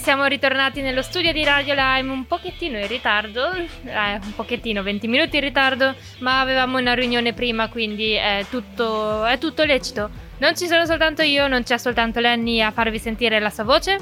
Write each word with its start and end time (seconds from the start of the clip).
Siamo 0.00 0.26
ritornati 0.26 0.80
nello 0.80 1.02
studio 1.02 1.32
di 1.32 1.44
Radio 1.44 1.74
Lime 1.74 2.10
un 2.10 2.26
pochettino 2.26 2.78
in 2.78 2.86
ritardo, 2.86 3.50
eh, 3.52 4.14
un 4.14 4.34
pochettino, 4.34 4.82
20 4.82 5.08
minuti 5.08 5.36
in 5.36 5.42
ritardo, 5.42 5.94
ma 6.18 6.40
avevamo 6.40 6.78
una 6.78 6.94
riunione 6.94 7.32
prima, 7.32 7.68
quindi 7.68 8.12
è 8.12 8.44
tutto, 8.48 9.24
è 9.24 9.38
tutto 9.38 9.64
lecito. 9.64 10.10
Non 10.38 10.56
ci 10.56 10.66
sono 10.66 10.84
soltanto 10.86 11.22
io, 11.22 11.48
non 11.48 11.62
c'è 11.62 11.78
soltanto 11.78 12.20
Lenny 12.20 12.60
a 12.60 12.70
farvi 12.70 12.98
sentire 12.98 13.40
la 13.40 13.50
sua 13.50 13.64
voce. 13.64 13.98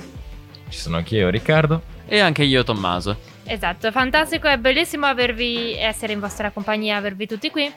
Ci 0.69 0.79
sono 0.79 0.97
anch'io, 0.97 1.31
Riccardo. 1.31 1.83
E 2.07 2.21
anche 2.21 2.43
io, 2.43 2.63
Tommaso. 2.63 3.17
Esatto, 3.45 3.91
fantastico, 3.91 4.49
è 4.49 4.59
bellissimo 4.59 5.07
avervi, 5.07 5.75
essere 5.79 6.13
in 6.13 6.21
vostra 6.21 6.51
compagnia, 6.51 6.97
avervi 6.97 7.27
tutti 7.27 7.51
qui. 7.51 7.73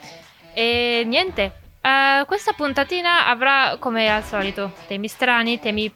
E 0.54 1.04
niente, 1.06 1.54
eh, 1.82 2.26
questa 2.26 2.54
puntatina 2.54 3.28
avrà, 3.28 3.78
come 3.80 4.10
al 4.10 4.24
solito, 4.24 4.74
temi 4.88 5.08
strani, 5.08 5.60
temi 5.60 5.92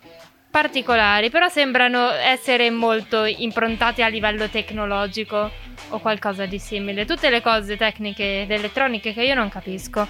particolari, 0.53 1.31
però 1.31 1.49
sembrano 1.49 2.11
essere 2.11 2.69
molto 2.69 3.25
improntati 3.25 4.03
a 4.03 4.07
livello 4.07 4.47
tecnologico 4.49 5.49
o 5.89 5.97
qualcosa 5.97 6.45
di 6.45 6.59
simile. 6.59 7.05
Tutte 7.05 7.31
le 7.31 7.41
cose 7.41 7.75
tecniche 7.75 8.43
ed 8.43 8.51
elettroniche 8.51 9.13
che 9.13 9.23
io 9.23 9.33
non 9.33 9.49
capisco. 9.49 10.07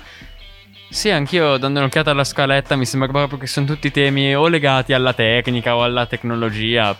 Sì, 0.89 1.09
anch'io 1.11 1.55
dando 1.55 1.79
un'occhiata 1.79 2.11
alla 2.11 2.25
scaletta 2.25 2.75
mi 2.75 2.85
sembra 2.85 3.07
proprio 3.07 3.39
che 3.39 3.47
sono 3.47 3.65
tutti 3.65 3.89
temi 3.89 4.35
o 4.35 4.49
legati 4.49 4.91
alla 4.91 5.13
tecnica 5.13 5.77
o 5.77 5.83
alla 5.83 6.07
tecnologia. 6.07 6.93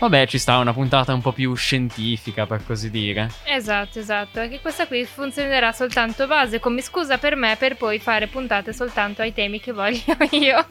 Vabbè, 0.00 0.26
ci 0.26 0.38
sta 0.38 0.56
una 0.56 0.72
puntata 0.72 1.12
un 1.12 1.20
po' 1.20 1.32
più 1.32 1.54
scientifica, 1.54 2.46
per 2.46 2.64
così 2.64 2.90
dire. 2.90 3.30
Esatto, 3.44 3.98
esatto. 3.98 4.40
E 4.40 4.48
che 4.48 4.58
questa 4.60 4.86
qui 4.86 5.04
funzionerà 5.04 5.72
soltanto 5.72 6.26
base, 6.26 6.58
come 6.58 6.80
scusa 6.80 7.18
per 7.18 7.36
me 7.36 7.54
per 7.58 7.76
poi 7.76 7.98
fare 7.98 8.26
puntate 8.26 8.72
soltanto 8.72 9.20
ai 9.20 9.34
temi 9.34 9.60
che 9.60 9.72
voglio 9.72 10.00
io. 10.32 10.66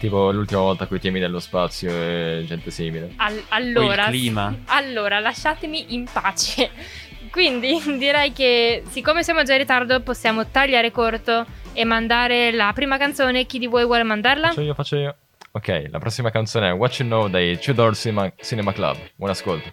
Tipo 0.00 0.32
l'ultima 0.32 0.62
volta 0.62 0.86
con 0.86 0.96
i 0.96 1.00
temi 1.00 1.20
dello 1.20 1.38
spazio 1.38 1.90
e 1.90 2.44
gente 2.44 2.72
simile. 2.72 3.12
Al- 3.18 3.44
allora, 3.50 4.06
O 4.06 4.08
il 4.08 4.10
clima. 4.18 4.52
allora, 4.66 5.20
lasciatemi 5.20 5.94
in 5.94 6.06
pace. 6.12 6.70
Quindi 7.30 7.80
direi 7.98 8.32
che 8.32 8.82
siccome 8.90 9.22
siamo 9.22 9.44
già 9.44 9.52
in 9.52 9.58
ritardo 9.60 10.00
possiamo 10.00 10.48
tagliare 10.48 10.90
corto 10.90 11.46
e 11.72 11.84
mandare 11.84 12.50
la 12.50 12.72
prima 12.74 12.98
canzone. 12.98 13.46
Chi 13.46 13.60
di 13.60 13.68
voi 13.68 13.84
vuole 13.84 14.02
mandarla? 14.02 14.48
Faccio 14.48 14.60
io, 14.60 14.74
faccio 14.74 14.96
io. 14.96 15.16
Ok, 15.54 15.88
la 15.90 15.98
prossima 15.98 16.30
canzone 16.30 16.70
è 16.70 16.72
What 16.72 16.98
You 16.98 17.06
Know 17.08 17.28
dei 17.28 17.58
Tudor 17.58 17.94
Cinema, 17.94 18.32
Cinema 18.36 18.72
Club. 18.72 18.96
Buon 19.16 19.30
ascolto. 19.30 19.70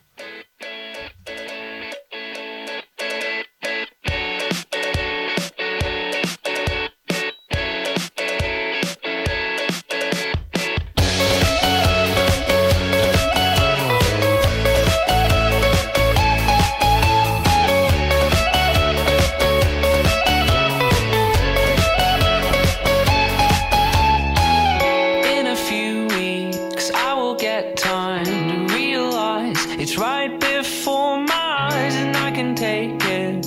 Get 27.39 27.77
time 27.77 28.25
to 28.25 28.73
realize 28.73 29.65
it's 29.79 29.97
right 29.97 30.39
before 30.41 31.21
my 31.21 31.69
eyes, 31.71 31.95
and 31.95 32.15
I 32.17 32.31
can 32.31 32.53
take 32.53 33.01
it 33.05 33.45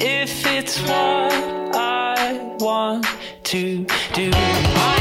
if 0.00 0.46
it's 0.46 0.80
what 0.82 1.32
I 1.74 2.56
want 2.60 3.04
to 3.44 3.84
do. 4.14 4.30
I 4.32 4.99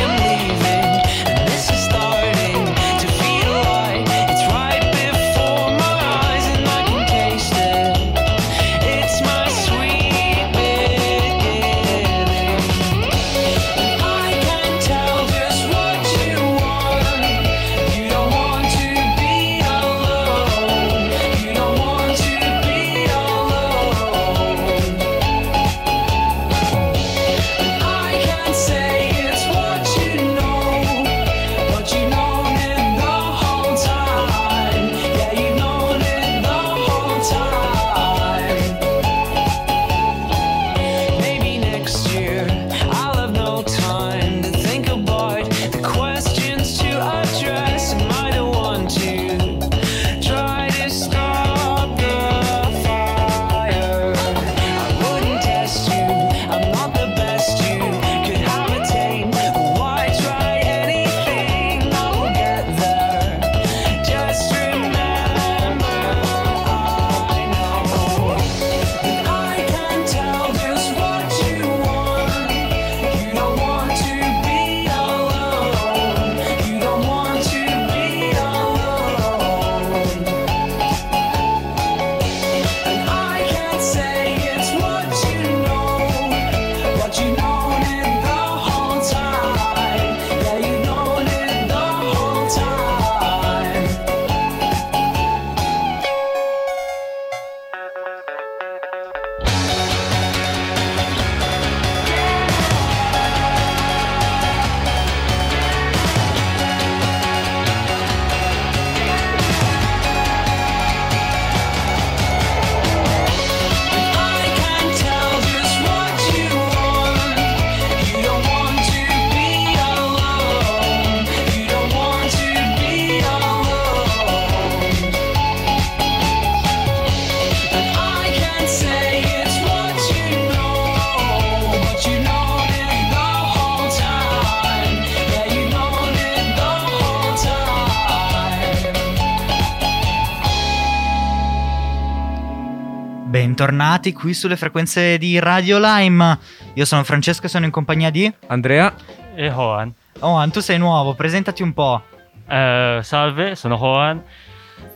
Bentornati 143.60 144.14
qui 144.14 144.34
sulle 144.34 144.56
frequenze 144.56 145.18
di 145.18 145.38
Radio 145.38 145.80
Lime. 145.80 146.40
Io 146.76 146.86
sono 146.86 147.04
Francesco 147.04 147.46
e 147.46 147.50
sono 147.50 147.66
in 147.66 147.72
compagnia 147.72 148.10
di 148.10 148.34
Andrea, 148.48 148.94
E 149.36 149.50
Hoan. 149.50 149.94
Ohan, 150.20 150.50
tu 150.50 150.62
sei 150.62 150.78
nuovo, 150.78 151.14
presentati 151.14 151.62
un 151.62 151.74
po'. 151.74 152.02
Eh, 152.48 153.02
salve, 153.04 153.56
sono 153.58 153.76
Hoan. 153.76 154.24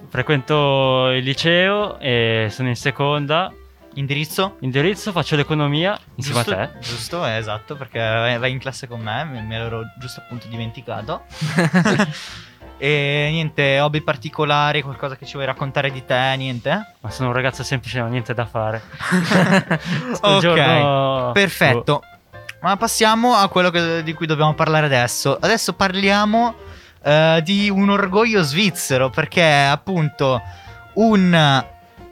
Frequento 0.07 1.09
il 1.09 1.25
liceo 1.25 1.99
e 1.99 2.47
sono 2.51 2.69
in 2.69 2.77
seconda. 2.77 3.51
Indirizzo? 3.95 4.55
Indirizzo, 4.61 5.11
faccio 5.11 5.35
l'economia 5.35 5.99
insieme 6.15 6.43
giusto, 6.43 6.57
a 6.57 6.67
te. 6.67 6.79
Giusto, 6.79 7.27
eh, 7.27 7.35
esatto, 7.35 7.75
perché 7.75 7.99
vai 7.99 8.49
in 8.49 8.59
classe 8.59 8.87
con 8.87 9.01
me, 9.01 9.25
me, 9.25 9.41
me 9.41 9.57
l'ero 9.57 9.83
giusto 9.99 10.21
appunto 10.21 10.47
dimenticato. 10.47 11.23
e 12.77 13.29
niente, 13.31 13.79
hobby 13.79 14.01
particolari, 14.01 14.81
qualcosa 14.81 15.15
che 15.15 15.25
ci 15.25 15.33
vuoi 15.33 15.45
raccontare 15.45 15.91
di 15.91 16.03
te, 16.05 16.33
niente? 16.37 16.93
Ma 16.99 17.09
sono 17.09 17.29
un 17.29 17.35
ragazzo 17.35 17.63
semplice, 17.63 17.99
non 17.99 18.07
ho 18.07 18.11
niente 18.11 18.33
da 18.33 18.45
fare. 18.45 18.81
Ok, 20.21 20.39
giorno- 20.39 21.31
perfetto. 21.33 22.01
Ma 22.61 22.77
passiamo 22.77 23.35
a 23.35 23.47
quello 23.49 23.69
che- 23.69 24.03
di 24.03 24.13
cui 24.13 24.25
dobbiamo 24.25 24.53
parlare 24.53 24.85
adesso. 24.85 25.37
Adesso 25.39 25.73
parliamo 25.73 26.55
eh, 27.03 27.41
di 27.43 27.69
un 27.69 27.89
orgoglio 27.89 28.41
svizzero, 28.41 29.09
perché 29.09 29.43
appunto 29.43 30.41
un 30.93 31.65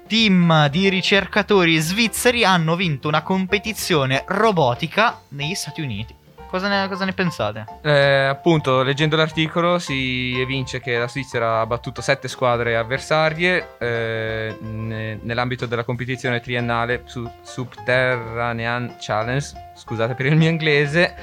team 0.08 0.68
di 0.68 0.90
ricercatori 0.90 1.78
svizzeri 1.78 2.44
hanno 2.44 2.76
vinto 2.76 3.08
una 3.08 3.22
competizione 3.22 4.24
robotica 4.28 5.22
negli 5.30 5.54
Stati 5.56 5.82
Uniti. 5.82 6.14
Cosa 6.52 6.68
ne, 6.68 6.90
cosa 6.90 7.06
ne 7.06 7.14
pensate? 7.14 7.66
eh, 7.82 8.26
appunto, 8.26 8.84
leggendo 8.84 9.16
l'articolo 9.16 9.80
si 9.80 10.38
evince 10.38 10.82
che 10.82 10.98
la 10.98 11.08
Svizzera 11.08 11.62
ha 11.62 11.66
battuto 11.66 12.02
sette 12.02 12.28
squadre 12.28 12.76
avversarie 12.76 13.78
eh, 13.80 14.58
ne- 14.60 15.18
nell'ambito 15.22 15.66
della 15.66 15.86
competizione 15.86 16.42
triennale 16.42 17.04
su 17.06 17.26
Subterranean 17.42 18.98
Challenge, 19.00 19.72
scusate 19.76 20.14
per 20.14 20.26
il 20.26 20.36
mio 20.36 20.50
inglese, 20.50 21.16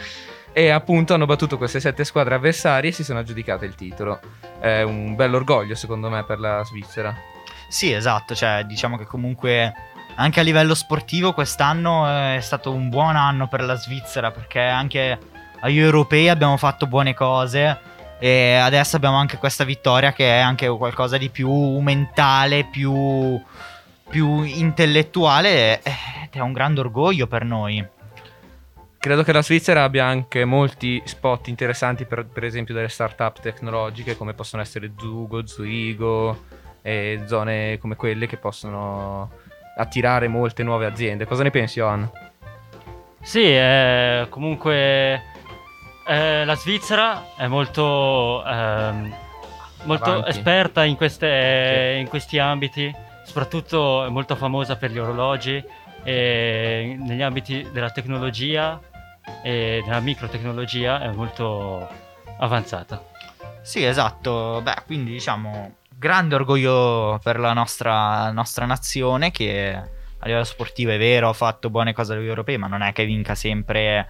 e 0.54 0.70
appunto 0.70 1.12
hanno 1.12 1.26
battuto 1.26 1.58
queste 1.58 1.78
sette 1.78 2.04
squadre 2.04 2.34
avversarie 2.34 2.88
e 2.88 2.94
si 2.94 3.04
sono 3.04 3.18
aggiudicate 3.18 3.66
il 3.66 3.74
titolo. 3.74 4.18
È 4.58 4.80
un 4.80 5.14
bello 5.14 5.36
orgoglio 5.36 5.74
secondo 5.74 6.08
me 6.08 6.24
per 6.24 6.40
la 6.40 6.64
Svizzera. 6.64 7.14
Sì, 7.68 7.92
esatto, 7.92 8.34
cioè 8.34 8.64
diciamo 8.64 8.96
che 8.96 9.04
comunque 9.04 9.74
anche 10.18 10.40
a 10.40 10.42
livello 10.42 10.74
sportivo 10.74 11.32
quest'anno 11.32 12.08
eh, 12.08 12.36
è 12.36 12.40
stato 12.40 12.72
un 12.72 12.88
buon 12.88 13.16
anno 13.16 13.46
per 13.46 13.62
la 13.62 13.76
Svizzera 13.76 14.30
perché 14.30 14.60
anche 14.60 15.18
agli 15.60 15.78
europei 15.78 16.28
abbiamo 16.28 16.56
fatto 16.56 16.86
buone 16.86 17.14
cose 17.14 17.78
e 18.18 18.54
adesso 18.54 18.96
abbiamo 18.96 19.16
anche 19.16 19.36
questa 19.36 19.62
vittoria 19.62 20.12
che 20.12 20.28
è 20.28 20.40
anche 20.40 20.68
qualcosa 20.68 21.16
di 21.18 21.30
più 21.30 21.52
mentale, 21.78 22.64
più, 22.64 23.40
più 24.08 24.42
intellettuale 24.42 25.80
ed 25.82 26.30
è 26.32 26.40
un 26.40 26.52
grande 26.52 26.80
orgoglio 26.80 27.28
per 27.28 27.44
noi. 27.44 27.86
Credo 28.98 29.22
che 29.22 29.32
la 29.32 29.42
Svizzera 29.42 29.84
abbia 29.84 30.04
anche 30.04 30.44
molti 30.44 31.00
spot 31.04 31.46
interessanti 31.46 32.04
per, 32.04 32.26
per 32.26 32.42
esempio 32.42 32.74
delle 32.74 32.88
start-up 32.88 33.40
tecnologiche 33.40 34.16
come 34.16 34.34
possono 34.34 34.62
essere 34.62 34.92
Zugo, 34.98 35.46
Zuigo 35.46 36.44
e 36.82 37.22
zone 37.26 37.78
come 37.78 37.94
quelle 37.94 38.26
che 38.26 38.36
possono 38.36 39.46
attirare 39.78 40.28
molte 40.28 40.62
nuove 40.62 40.86
aziende. 40.86 41.24
Cosa 41.24 41.42
ne 41.42 41.50
pensi, 41.50 41.78
Johan? 41.78 42.10
Sì, 43.20 43.42
eh, 43.42 44.26
comunque 44.28 45.22
eh, 46.06 46.44
la 46.44 46.54
Svizzera 46.54 47.34
è 47.36 47.46
molto, 47.46 48.44
ehm, 48.44 49.14
molto 49.84 50.24
esperta 50.26 50.84
in, 50.84 50.96
queste- 50.96 51.96
in 52.00 52.08
questi 52.08 52.38
ambiti, 52.38 52.94
soprattutto 53.24 54.04
è 54.04 54.08
molto 54.08 54.34
famosa 54.34 54.76
per 54.76 54.90
gli 54.90 54.98
orologi 54.98 55.62
e 56.02 56.96
negli 56.98 57.22
ambiti 57.22 57.68
della 57.72 57.90
tecnologia 57.90 58.80
e 59.42 59.82
della 59.84 60.00
microtecnologia 60.00 61.00
è 61.02 61.10
molto 61.12 61.86
avanzata. 62.38 63.02
Sì, 63.62 63.84
esatto. 63.84 64.60
Beh, 64.62 64.82
quindi 64.86 65.10
diciamo 65.12 65.74
grande 65.98 66.36
orgoglio 66.36 67.18
per 67.22 67.40
la 67.40 67.52
nostra, 67.52 68.30
nostra 68.30 68.66
nazione 68.66 69.32
che 69.32 69.74
a 70.20 70.26
livello 70.26 70.44
sportivo 70.44 70.92
è 70.92 70.98
vero, 70.98 71.28
ha 71.28 71.32
fatto 71.32 71.70
buone 71.70 71.92
cose 71.92 72.14
agli 72.14 72.26
europei, 72.26 72.56
ma 72.56 72.68
non 72.68 72.82
è 72.82 72.92
che 72.92 73.04
vinca 73.04 73.34
sempre, 73.34 74.08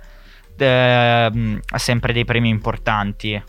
ha 0.58 1.78
sempre 1.78 2.12
dei 2.12 2.24
premi 2.24 2.50
importanti. 2.50 3.42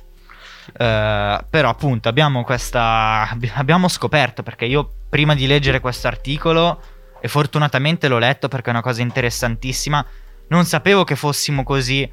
Eh, 0.72 1.46
però 1.50 1.70
appunto 1.70 2.10
abbiamo 2.10 2.44
questa 2.44 3.28
abbi- 3.30 3.52
abbiamo 3.56 3.88
scoperto 3.88 4.44
perché 4.44 4.66
io 4.66 4.88
prima 5.10 5.34
di 5.34 5.48
leggere 5.48 5.80
questo 5.80 6.06
articolo 6.06 6.80
e 7.20 7.28
fortunatamente 7.28 8.08
l'ho 8.08 8.20
letto 8.20 8.48
perché 8.48 8.68
è 8.68 8.74
una 8.74 8.84
cosa 8.84 9.02
interessantissima 9.02 10.06
non 10.50 10.66
sapevo 10.66 11.04
che 11.06 11.16
fossimo 11.16 11.64
così 11.64 12.08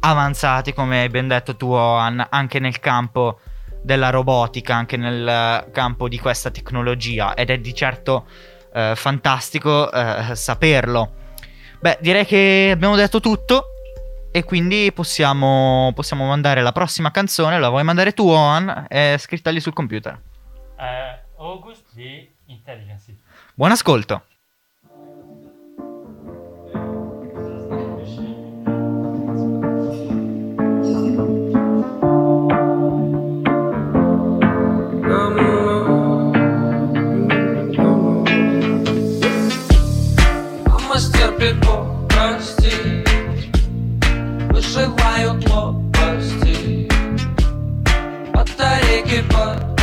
avanzati 0.00 0.72
come 0.72 1.02
hai 1.02 1.08
ben 1.08 1.28
detto 1.28 1.54
tu 1.54 1.70
Ohan 1.70 2.26
anche 2.30 2.58
nel 2.58 2.80
campo 2.80 3.38
della 3.82 4.10
robotica 4.10 4.74
anche 4.74 4.96
nel 4.96 5.26
eh, 5.26 5.70
campo 5.70 6.08
di 6.08 6.18
questa 6.18 6.50
tecnologia 6.50 7.34
ed 7.34 7.50
è 7.50 7.58
di 7.58 7.74
certo 7.74 8.26
eh, 8.72 8.94
fantastico 8.94 9.90
eh, 9.90 10.34
saperlo. 10.34 11.12
Beh 11.80 11.98
direi 12.00 12.26
che 12.26 12.70
abbiamo 12.72 12.96
detto 12.96 13.20
tutto 13.20 13.64
e 14.32 14.44
quindi 14.44 14.92
possiamo, 14.92 15.92
possiamo 15.94 16.26
mandare 16.26 16.62
la 16.62 16.72
prossima 16.72 17.10
canzone. 17.10 17.58
La 17.58 17.68
vuoi 17.68 17.84
mandare 17.84 18.12
tu 18.12 18.28
Ohan? 18.28 18.86
È 18.88 19.16
scritta 19.18 19.50
lì 19.50 19.60
sul 19.60 19.72
computer. 19.72 20.20
August 21.36 21.84
di 21.94 22.28
Intelligence. 22.46 23.16
buon 23.54 23.70
ascolto 23.70 24.24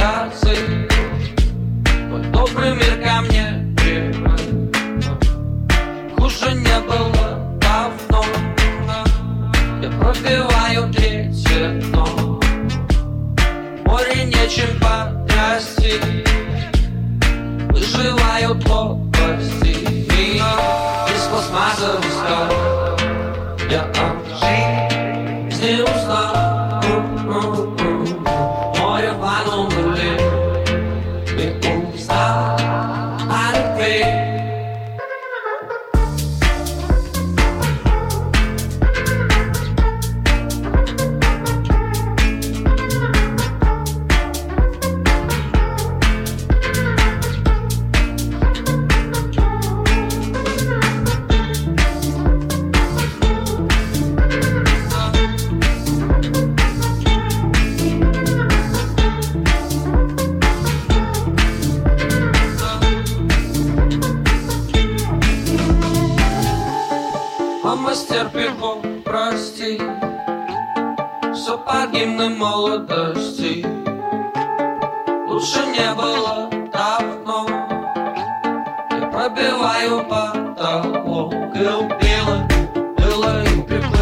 потасы 0.07 0.55
Твой 2.07 2.21
добрый 2.31 2.75
мир 2.75 3.03
ко 3.03 3.21
мне 3.21 3.63
Хуже 6.17 6.53
не 6.53 6.79
было 6.81 7.57
давно. 7.59 8.23
Я 9.81 9.89
пробиваю 9.99 10.93
третье 10.93 11.81
дно 11.81 12.39
Море 13.85 14.25
нечем 14.25 14.79
потрясти 14.79 15.99
Выживают 17.69 18.67
лопасти 18.67 19.76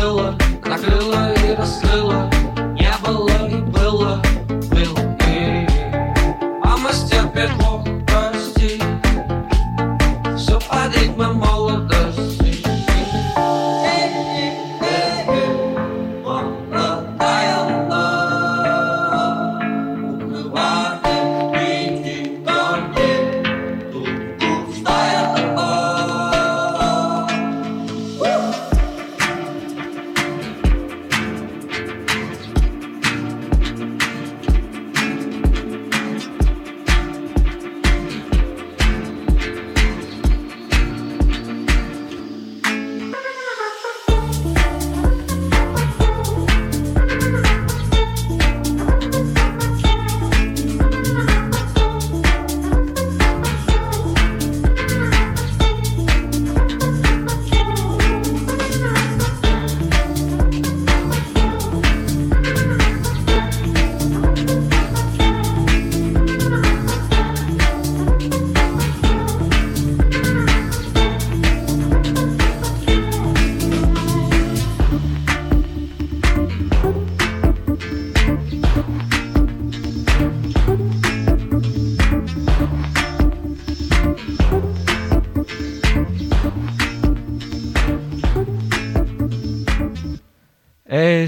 накрыло, 0.05 0.35
накрыло 0.63 1.33
и 1.33 1.55
раскрыло, 1.55 2.29
не 2.73 2.91
было 3.03 3.54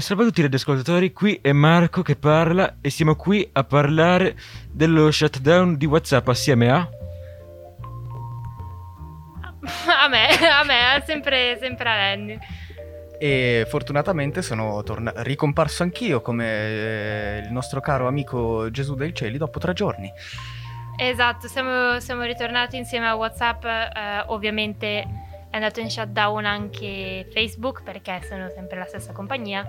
salve 0.08 0.22
a 0.22 0.26
tutti 0.26 0.48
gli 0.48 0.54
ascoltatori, 0.54 1.12
qui 1.12 1.38
è 1.42 1.52
Marco 1.52 2.00
che 2.00 2.16
parla 2.16 2.76
e 2.80 2.88
siamo 2.88 3.14
qui 3.14 3.46
a 3.52 3.62
parlare 3.62 4.38
dello 4.70 5.10
shutdown 5.10 5.76
di 5.76 5.84
WhatsApp 5.84 6.26
assieme 6.28 6.70
a... 6.70 6.76
a 10.02 10.08
me, 10.08 10.28
a 10.30 10.64
me, 10.64 11.02
sempre, 11.04 11.58
sempre 11.60 11.90
a 11.90 11.94
Lenny. 11.94 12.38
E 13.18 13.66
fortunatamente 13.68 14.40
sono 14.40 14.82
torna- 14.82 15.12
ricomparso 15.16 15.82
anch'io 15.82 16.22
come 16.22 16.46
eh, 16.46 17.42
il 17.44 17.52
nostro 17.52 17.80
caro 17.82 18.06
amico 18.06 18.70
Gesù 18.70 18.94
dei 18.94 19.14
cieli 19.14 19.36
dopo 19.36 19.58
tre 19.58 19.74
giorni. 19.74 20.10
Esatto, 20.96 21.48
siamo, 21.48 22.00
siamo 22.00 22.22
ritornati 22.22 22.78
insieme 22.78 23.08
a 23.08 23.14
WhatsApp. 23.14 23.62
eh, 23.62 24.22
ovviamente 24.28 25.26
andato 25.58 25.80
in 25.80 25.90
shutdown 25.90 26.44
anche 26.44 27.28
Facebook 27.32 27.82
perché 27.82 28.20
sono 28.28 28.48
sempre 28.54 28.78
la 28.78 28.86
stessa 28.86 29.12
compagnia. 29.12 29.66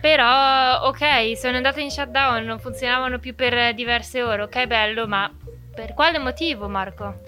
Però, 0.00 0.82
ok, 0.86 1.36
sono 1.36 1.56
andate 1.56 1.80
in 1.80 1.90
shutdown, 1.90 2.44
non 2.44 2.58
funzionavano 2.58 3.18
più 3.18 3.34
per 3.34 3.74
diverse 3.74 4.22
ore. 4.22 4.42
Ok, 4.42 4.66
bello, 4.66 5.06
ma 5.06 5.30
per 5.74 5.94
quale 5.94 6.18
motivo, 6.18 6.68
Marco? 6.68 7.20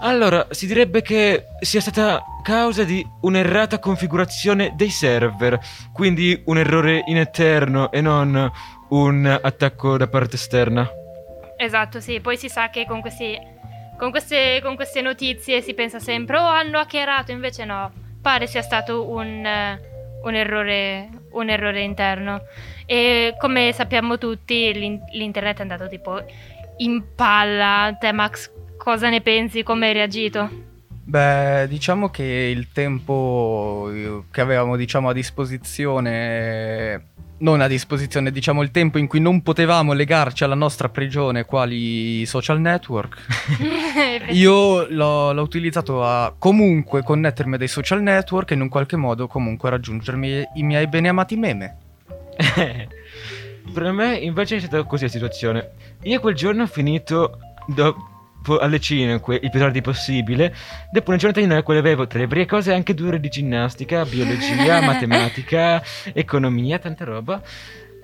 Allora, 0.00 0.48
si 0.50 0.66
direbbe 0.66 1.00
che 1.00 1.44
sia 1.60 1.80
stata 1.80 2.24
causa 2.42 2.82
di 2.82 3.06
un'errata 3.20 3.78
configurazione 3.78 4.72
dei 4.74 4.90
server, 4.90 5.60
quindi 5.92 6.42
un 6.46 6.58
errore 6.58 7.04
in 7.06 7.18
eterno 7.18 7.92
e 7.92 8.00
non 8.00 8.50
un 8.88 9.38
attacco 9.40 9.96
da 9.96 10.08
parte 10.08 10.34
esterna. 10.34 10.90
Esatto, 11.56 12.00
sì. 12.00 12.20
Poi 12.20 12.36
si 12.36 12.48
sa 12.48 12.68
che 12.70 12.84
con 12.84 13.00
questi. 13.00 13.51
Con 13.96 14.10
queste, 14.10 14.60
con 14.62 14.74
queste 14.74 15.00
notizie 15.00 15.60
si 15.60 15.74
pensa 15.74 15.98
sempre, 15.98 16.36
oh, 16.38 16.46
hanno 16.46 16.78
hackerato, 16.78 17.30
invece 17.30 17.64
no. 17.64 17.92
Pare 18.20 18.46
sia 18.46 18.62
stato 18.62 19.08
un, 19.08 19.44
eh, 19.44 19.80
un 20.22 20.34
errore, 20.34 21.08
un 21.32 21.48
errore 21.48 21.82
interno. 21.82 22.42
E 22.86 23.34
come 23.38 23.72
sappiamo 23.72 24.18
tutti, 24.18 24.72
l'in- 24.72 25.04
l'internet 25.12 25.58
è 25.58 25.62
andato 25.62 25.88
tipo 25.88 26.20
in 26.78 27.14
palla. 27.14 27.96
Te, 27.98 28.12
Max, 28.12 28.50
cosa 28.76 29.08
ne 29.08 29.20
pensi? 29.20 29.62
Come 29.62 29.88
hai 29.88 29.92
reagito? 29.92 30.70
Beh, 31.04 31.66
diciamo 31.68 32.10
che 32.10 32.22
il 32.22 32.70
tempo 32.72 33.90
eh, 33.92 34.22
che 34.30 34.40
avevamo 34.40 34.76
diciamo, 34.76 35.08
a 35.08 35.12
disposizione, 35.12 37.08
non 37.42 37.60
a 37.60 37.66
disposizione, 37.66 38.30
diciamo 38.30 38.62
il 38.62 38.70
tempo 38.70 38.98
in 38.98 39.06
cui 39.06 39.20
non 39.20 39.42
potevamo 39.42 39.92
legarci 39.92 40.44
alla 40.44 40.54
nostra 40.54 40.88
prigione 40.88 41.44
quali 41.44 42.24
social 42.24 42.60
network, 42.60 43.16
io 44.30 44.86
l'ho, 44.88 45.32
l'ho 45.32 45.42
utilizzato 45.42 46.04
a 46.04 46.34
comunque 46.38 47.02
connettermi 47.02 47.54
a 47.54 47.58
dei 47.58 47.68
social 47.68 48.00
network 48.00 48.50
e 48.50 48.54
in 48.54 48.60
un 48.62 48.68
qualche 48.68 48.96
modo 48.96 49.26
comunque 49.26 49.70
raggiungermi 49.70 50.42
i 50.54 50.62
miei 50.62 50.86
beneamati 50.86 51.36
meme. 51.36 51.76
per 53.72 53.92
me 53.92 54.16
invece 54.16 54.56
è 54.56 54.60
stata 54.60 54.84
così 54.84 55.04
la 55.04 55.10
situazione. 55.10 55.70
Io 56.02 56.20
quel 56.20 56.34
giorno 56.34 56.62
ho 56.62 56.66
finito 56.66 57.38
dopo 57.66 58.11
alle 58.60 58.80
5 58.80 59.40
il 59.42 59.50
più 59.50 59.60
tardi 59.60 59.80
possibile. 59.80 60.54
Dopo 60.90 61.10
una 61.10 61.18
giornata 61.18 61.40
in 61.40 61.62
cui 61.64 61.76
avevo 61.76 62.06
tra 62.06 62.18
le 62.18 62.26
varie 62.26 62.46
cose 62.46 62.72
anche 62.72 62.94
due 62.94 63.08
ore 63.08 63.20
di 63.20 63.28
ginnastica, 63.28 64.04
biologia, 64.04 64.80
matematica, 64.84 65.82
economia, 66.12 66.78
tanta 66.78 67.04
roba. 67.04 67.40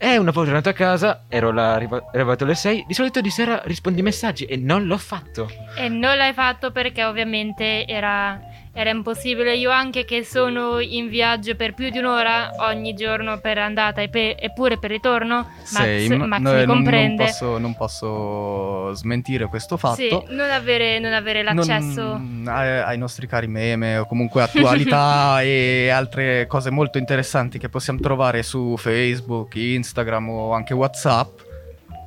E 0.00 0.16
una 0.16 0.30
volta 0.30 0.50
tornato 0.50 0.68
a 0.68 0.73
casa, 0.73 1.25
ero 1.28 1.50
là, 1.50 1.75
arriva- 1.75 2.04
arrivato 2.12 2.45
alle 2.45 2.54
6. 2.54 2.85
Di 2.87 2.95
solito 2.95 3.21
di 3.21 3.30
sera 3.30 3.61
rispondi 3.64 3.99
ai 3.99 4.04
messaggi 4.04 4.45
e 4.45 4.57
non 4.57 4.87
l'ho 4.87 4.97
fatto. 4.97 5.50
E 5.76 5.88
non 5.88 6.16
l'hai 6.16 6.33
fatto 6.33 6.71
perché 6.71 7.04
ovviamente 7.04 7.85
era, 7.85 8.40
era 8.78 8.90
impossibile. 8.90 9.56
Io 9.56 9.70
anche 9.73 10.04
che 10.04 10.23
sono 10.23 10.78
in 10.78 11.08
viaggio 11.08 11.56
per 11.56 11.75
più 11.75 11.90
di 11.90 11.99
un'ora 11.99 12.52
ogni 12.58 12.94
giorno 12.94 13.40
per 13.40 13.58
andata 13.58 14.02
e, 14.02 14.08
pe- 14.08 14.37
e 14.38 14.52
pure 14.52 14.78
per 14.78 14.90
ritorno, 14.90 15.49
Max, 15.73 15.82
Sei- 15.82 16.16
Max 16.16 16.40
no, 16.40 16.52
mi 16.52 16.64
comprende. 16.64 17.25
Non 17.25 17.26
posso, 17.32 17.58
non 17.58 17.75
posso 17.75 18.94
smentire 18.94 19.47
questo 19.47 19.76
fatto. 19.76 19.97
Sì, 19.97 20.08
non 20.28 20.49
avere, 20.49 21.00
non 21.00 21.12
avere 21.12 21.42
l'accesso. 21.42 22.02
Non- 22.02 22.44
ai, 22.47 22.78
ai 22.78 22.99
nostri 22.99 23.26
cari 23.26 23.49
meme 23.49 23.99
o 23.99 24.06
comunque 24.06 24.42
attualità 24.42 25.42
e 25.42 25.88
altre 25.88 26.47
cose 26.47 26.70
molto 26.70 26.99
interessanti 26.99 27.58
che 27.58 27.68
possiamo 27.68 27.99
trovare 27.99 28.44
su 28.44 28.76
Facebook, 28.76 29.56
Instagram 29.56 30.28
o 30.28 30.52
anche 30.52 30.73
WhatsApp. 30.73 31.40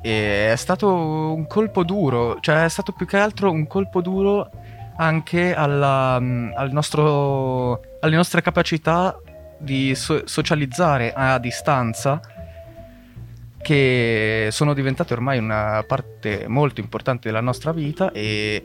E 0.00 0.50
è 0.50 0.56
stato 0.56 0.88
un 0.88 1.46
colpo 1.46 1.84
duro, 1.84 2.38
cioè 2.40 2.64
è 2.64 2.68
stato 2.68 2.92
più 2.92 3.06
che 3.06 3.18
altro 3.18 3.50
un 3.50 3.66
colpo 3.66 4.00
duro 4.00 4.50
anche 5.02 5.54
alla, 5.54 6.18
mm, 6.20 6.52
al 6.54 6.70
nostro, 6.72 7.80
alle 8.00 8.16
nostre 8.16 8.40
capacità 8.42 9.18
di 9.58 9.94
so- 9.94 10.22
socializzare 10.26 11.12
a 11.14 11.38
distanza 11.38 12.20
che 13.60 14.48
sono 14.50 14.74
diventate 14.74 15.12
ormai 15.12 15.38
una 15.38 15.84
parte 15.86 16.46
molto 16.48 16.80
importante 16.80 17.28
della 17.28 17.40
nostra 17.40 17.70
vita 17.72 18.10
e 18.10 18.60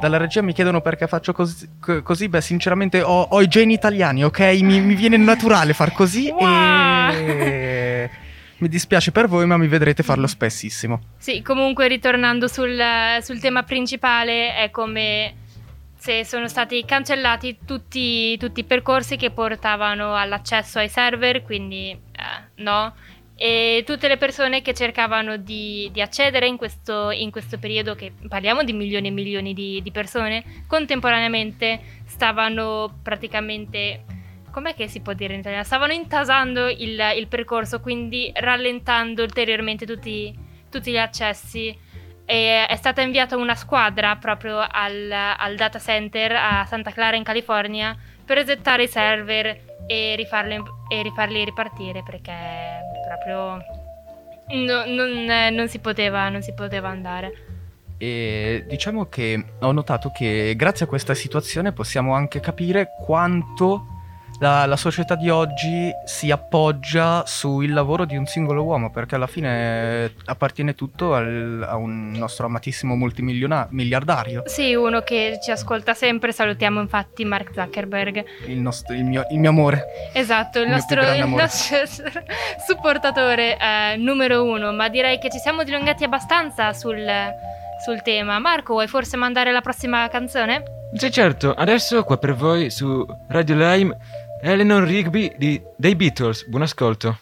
dalla 0.00 0.16
regia 0.18 0.42
mi 0.42 0.52
chiedono 0.54 0.80
perché 0.80 1.06
faccio 1.06 1.32
così, 1.32 1.68
co- 1.80 2.02
così. 2.02 2.28
beh 2.28 2.40
sinceramente 2.40 3.00
ho, 3.02 3.22
ho 3.22 3.40
i 3.42 3.48
geni 3.48 3.72
italiani, 3.74 4.24
ok? 4.24 4.40
Mi, 4.62 4.80
mi 4.80 4.94
viene 4.94 5.16
naturale 5.16 5.72
far 5.74 5.92
così 5.92 6.28
Wow. 6.30 7.10
e 7.12 7.75
mi 8.58 8.68
dispiace 8.68 9.12
per 9.12 9.28
voi 9.28 9.46
ma 9.46 9.56
mi 9.56 9.68
vedrete 9.68 10.02
farlo 10.02 10.26
spessissimo. 10.26 11.00
Sì, 11.18 11.42
comunque 11.42 11.88
ritornando 11.88 12.48
sul, 12.48 12.80
sul 13.22 13.38
tema 13.38 13.62
principale, 13.62 14.54
è 14.54 14.70
come 14.70 15.44
se 15.98 16.24
sono 16.24 16.46
stati 16.46 16.84
cancellati 16.84 17.58
tutti, 17.64 18.36
tutti 18.38 18.60
i 18.60 18.64
percorsi 18.64 19.16
che 19.16 19.30
portavano 19.30 20.14
all'accesso 20.14 20.78
ai 20.78 20.88
server, 20.88 21.42
quindi 21.42 21.90
eh, 21.90 22.62
no. 22.62 22.94
E 23.38 23.82
tutte 23.84 24.08
le 24.08 24.16
persone 24.16 24.62
che 24.62 24.72
cercavano 24.72 25.36
di, 25.36 25.90
di 25.92 26.00
accedere 26.00 26.46
in 26.46 26.56
questo, 26.56 27.10
in 27.10 27.30
questo 27.30 27.58
periodo, 27.58 27.94
che 27.94 28.12
parliamo 28.28 28.62
di 28.62 28.72
milioni 28.72 29.08
e 29.08 29.10
milioni 29.10 29.52
di, 29.52 29.82
di 29.82 29.90
persone, 29.90 30.64
contemporaneamente 30.66 31.80
stavano 32.06 33.00
praticamente 33.02 34.04
com'è 34.56 34.72
che 34.72 34.88
si 34.88 35.00
può 35.00 35.12
dire 35.12 35.34
in 35.34 35.40
italiano? 35.40 35.64
Stavano 35.64 35.92
intasando 35.92 36.68
il, 36.68 36.98
il 37.14 37.26
percorso, 37.28 37.80
quindi 37.80 38.32
rallentando 38.34 39.22
ulteriormente 39.22 39.84
tutti, 39.84 40.34
tutti 40.70 40.92
gli 40.92 40.96
accessi. 40.96 41.78
E 42.24 42.66
è 42.66 42.76
stata 42.76 43.02
inviata 43.02 43.36
una 43.36 43.54
squadra 43.54 44.16
proprio 44.16 44.58
al, 44.66 45.12
al 45.12 45.56
data 45.56 45.78
center 45.78 46.32
a 46.32 46.64
Santa 46.66 46.90
Clara 46.90 47.16
in 47.16 47.22
California 47.22 47.94
per 48.24 48.38
resettare 48.38 48.84
i 48.84 48.88
server 48.88 49.60
e 49.86 50.14
rifarli, 50.16 50.62
e 50.88 51.02
rifarli 51.02 51.44
ripartire 51.44 52.02
perché 52.02 52.32
proprio 53.06 53.62
no- 54.54 54.86
non, 54.86 55.54
non 55.54 55.68
si 55.68 55.80
poteva, 55.80 56.30
non 56.30 56.40
si 56.40 56.54
poteva 56.54 56.88
andare. 56.88 57.44
E 57.98 58.64
diciamo 58.66 59.04
che 59.10 59.44
ho 59.60 59.72
notato 59.72 60.10
che 60.10 60.54
grazie 60.56 60.86
a 60.86 60.88
questa 60.88 61.12
situazione 61.12 61.72
possiamo 61.72 62.14
anche 62.14 62.40
capire 62.40 62.88
quanto 63.04 63.95
la, 64.40 64.66
la 64.66 64.76
società 64.76 65.14
di 65.14 65.30
oggi 65.30 65.90
si 66.04 66.30
appoggia 66.30 67.24
sul 67.26 67.72
lavoro 67.72 68.04
di 68.04 68.16
un 68.16 68.26
singolo 68.26 68.62
uomo, 68.64 68.90
perché 68.90 69.14
alla 69.14 69.26
fine 69.26 70.12
appartiene 70.26 70.74
tutto 70.74 71.14
al- 71.14 71.64
a 71.66 71.76
un 71.76 72.10
nostro 72.12 72.46
amatissimo 72.46 72.94
multimiliardario, 72.94 74.42
Sì, 74.46 74.74
uno 74.74 75.00
che 75.00 75.38
ci 75.42 75.50
ascolta 75.50 75.94
sempre, 75.94 76.32
salutiamo 76.32 76.80
infatti 76.80 77.24
Mark 77.24 77.52
Zuckerberg. 77.54 78.24
il, 78.46 78.58
nostro- 78.58 78.94
il 78.94 79.04
mio, 79.04 79.26
il 79.30 79.38
mio 79.38 79.50
amore. 79.50 79.84
Esatto, 80.12 80.58
il 80.58 80.64
Il 80.66 80.70
nostro, 80.70 81.02
nostro 81.24 81.76
supportatore 82.66 83.56
eh, 83.58 83.96
numero 83.96 84.44
uno, 84.44 84.72
ma 84.72 84.88
direi 84.88 85.18
che 85.18 85.30
ci 85.30 85.38
siamo 85.38 85.62
dilungati 85.64 86.04
abbastanza 86.04 86.72
sul, 86.72 87.04
sul 87.84 88.02
tema. 88.02 88.38
Marco, 88.38 88.72
vuoi 88.74 88.86
forse 88.86 89.16
mandare 89.16 89.52
la 89.52 89.60
prossima 89.60 90.08
canzone? 90.08 90.62
Sì, 90.94 91.10
certo, 91.10 91.52
adesso 91.52 92.04
qua 92.04 92.16
per 92.16 92.34
voi 92.34 92.70
su 92.70 93.04
Radio 93.28 93.56
Lime 93.56 93.96
Eleanor 94.42 94.84
Rigby 94.84 95.32
di- 95.38 95.62
dei 95.76 95.94
Beatles. 95.94 96.44
Buon 96.48 96.62
ascolto. 96.62 97.18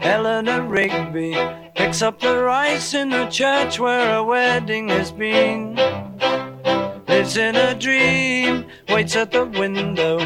The 0.00 0.42
the 0.44 0.62
Rigby 0.62 1.34
picks 1.74 2.00
up 2.02 2.20
the 2.20 2.38
rice 2.38 2.94
in 2.94 3.10
the 3.10 3.26
church 3.26 3.80
where 3.80 4.16
a 4.18 4.22
wedding 4.22 4.88
has 4.88 5.10
been. 5.10 5.74
Lives 7.08 7.36
in 7.36 7.56
a 7.56 7.74
dream, 7.74 8.66
waits 8.88 9.16
at 9.16 9.32
the 9.32 9.44
window, 9.44 10.18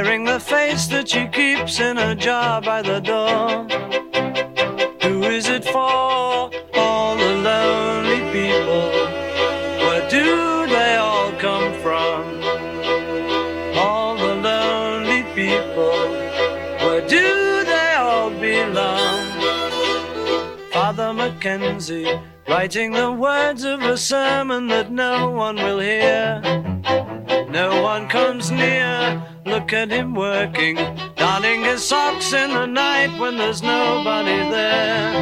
wearing 0.00 0.22
the 0.22 0.38
face 0.38 0.86
that 0.86 1.08
she 1.08 1.26
keeps 1.26 1.80
in 1.80 1.98
a 1.98 2.14
jar 2.14 2.60
by 2.62 2.80
the 2.80 3.00
door. 3.00 3.66
Who 5.02 5.24
is 5.24 5.48
it 5.48 5.64
for? 5.64 6.50
All 6.84 7.16
the 7.16 7.34
lonely 7.50 8.20
people. 8.36 8.90
Where 9.84 10.08
do 10.08 10.66
they 10.68 10.94
all 10.96 11.32
come 11.46 11.72
from? 11.82 12.20
All 13.76 14.16
the 14.16 14.34
lonely 14.36 15.24
people. 15.34 15.98
Where 16.84 17.04
do 17.16 17.64
they 17.64 17.94
all 17.98 18.30
belong? 18.30 19.26
Father 20.72 21.12
Mackenzie, 21.12 22.20
writing 22.46 22.92
the 22.92 23.10
words 23.10 23.64
of 23.64 23.82
a 23.82 23.96
sermon 23.96 24.68
that 24.68 24.92
no 24.92 25.28
one 25.30 25.56
will 25.56 25.80
hear. 25.80 26.40
No 27.50 27.82
one 27.82 28.08
comes 28.08 28.52
near. 28.52 29.37
Look 29.48 29.72
at 29.72 29.90
him 29.90 30.14
working, 30.14 30.76
darning 31.16 31.62
his 31.62 31.82
socks 31.82 32.34
in 32.34 32.50
the 32.50 32.66
night 32.66 33.18
when 33.18 33.38
there's 33.38 33.62
nobody 33.62 34.38
there. 34.50 35.12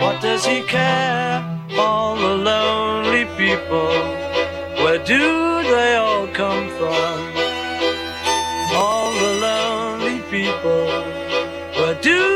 What 0.00 0.20
does 0.20 0.44
he 0.44 0.62
care? 0.62 1.38
All 1.78 2.16
the 2.16 2.34
lonely 2.36 3.24
people. 3.36 3.94
Where 4.82 4.98
do 4.98 5.62
they 5.62 5.94
all 5.94 6.26
come 6.28 6.68
from? 6.70 7.16
All 8.74 9.12
the 9.12 9.32
lonely 9.40 10.18
people. 10.28 10.88
Where 11.78 11.94
do 12.02 12.35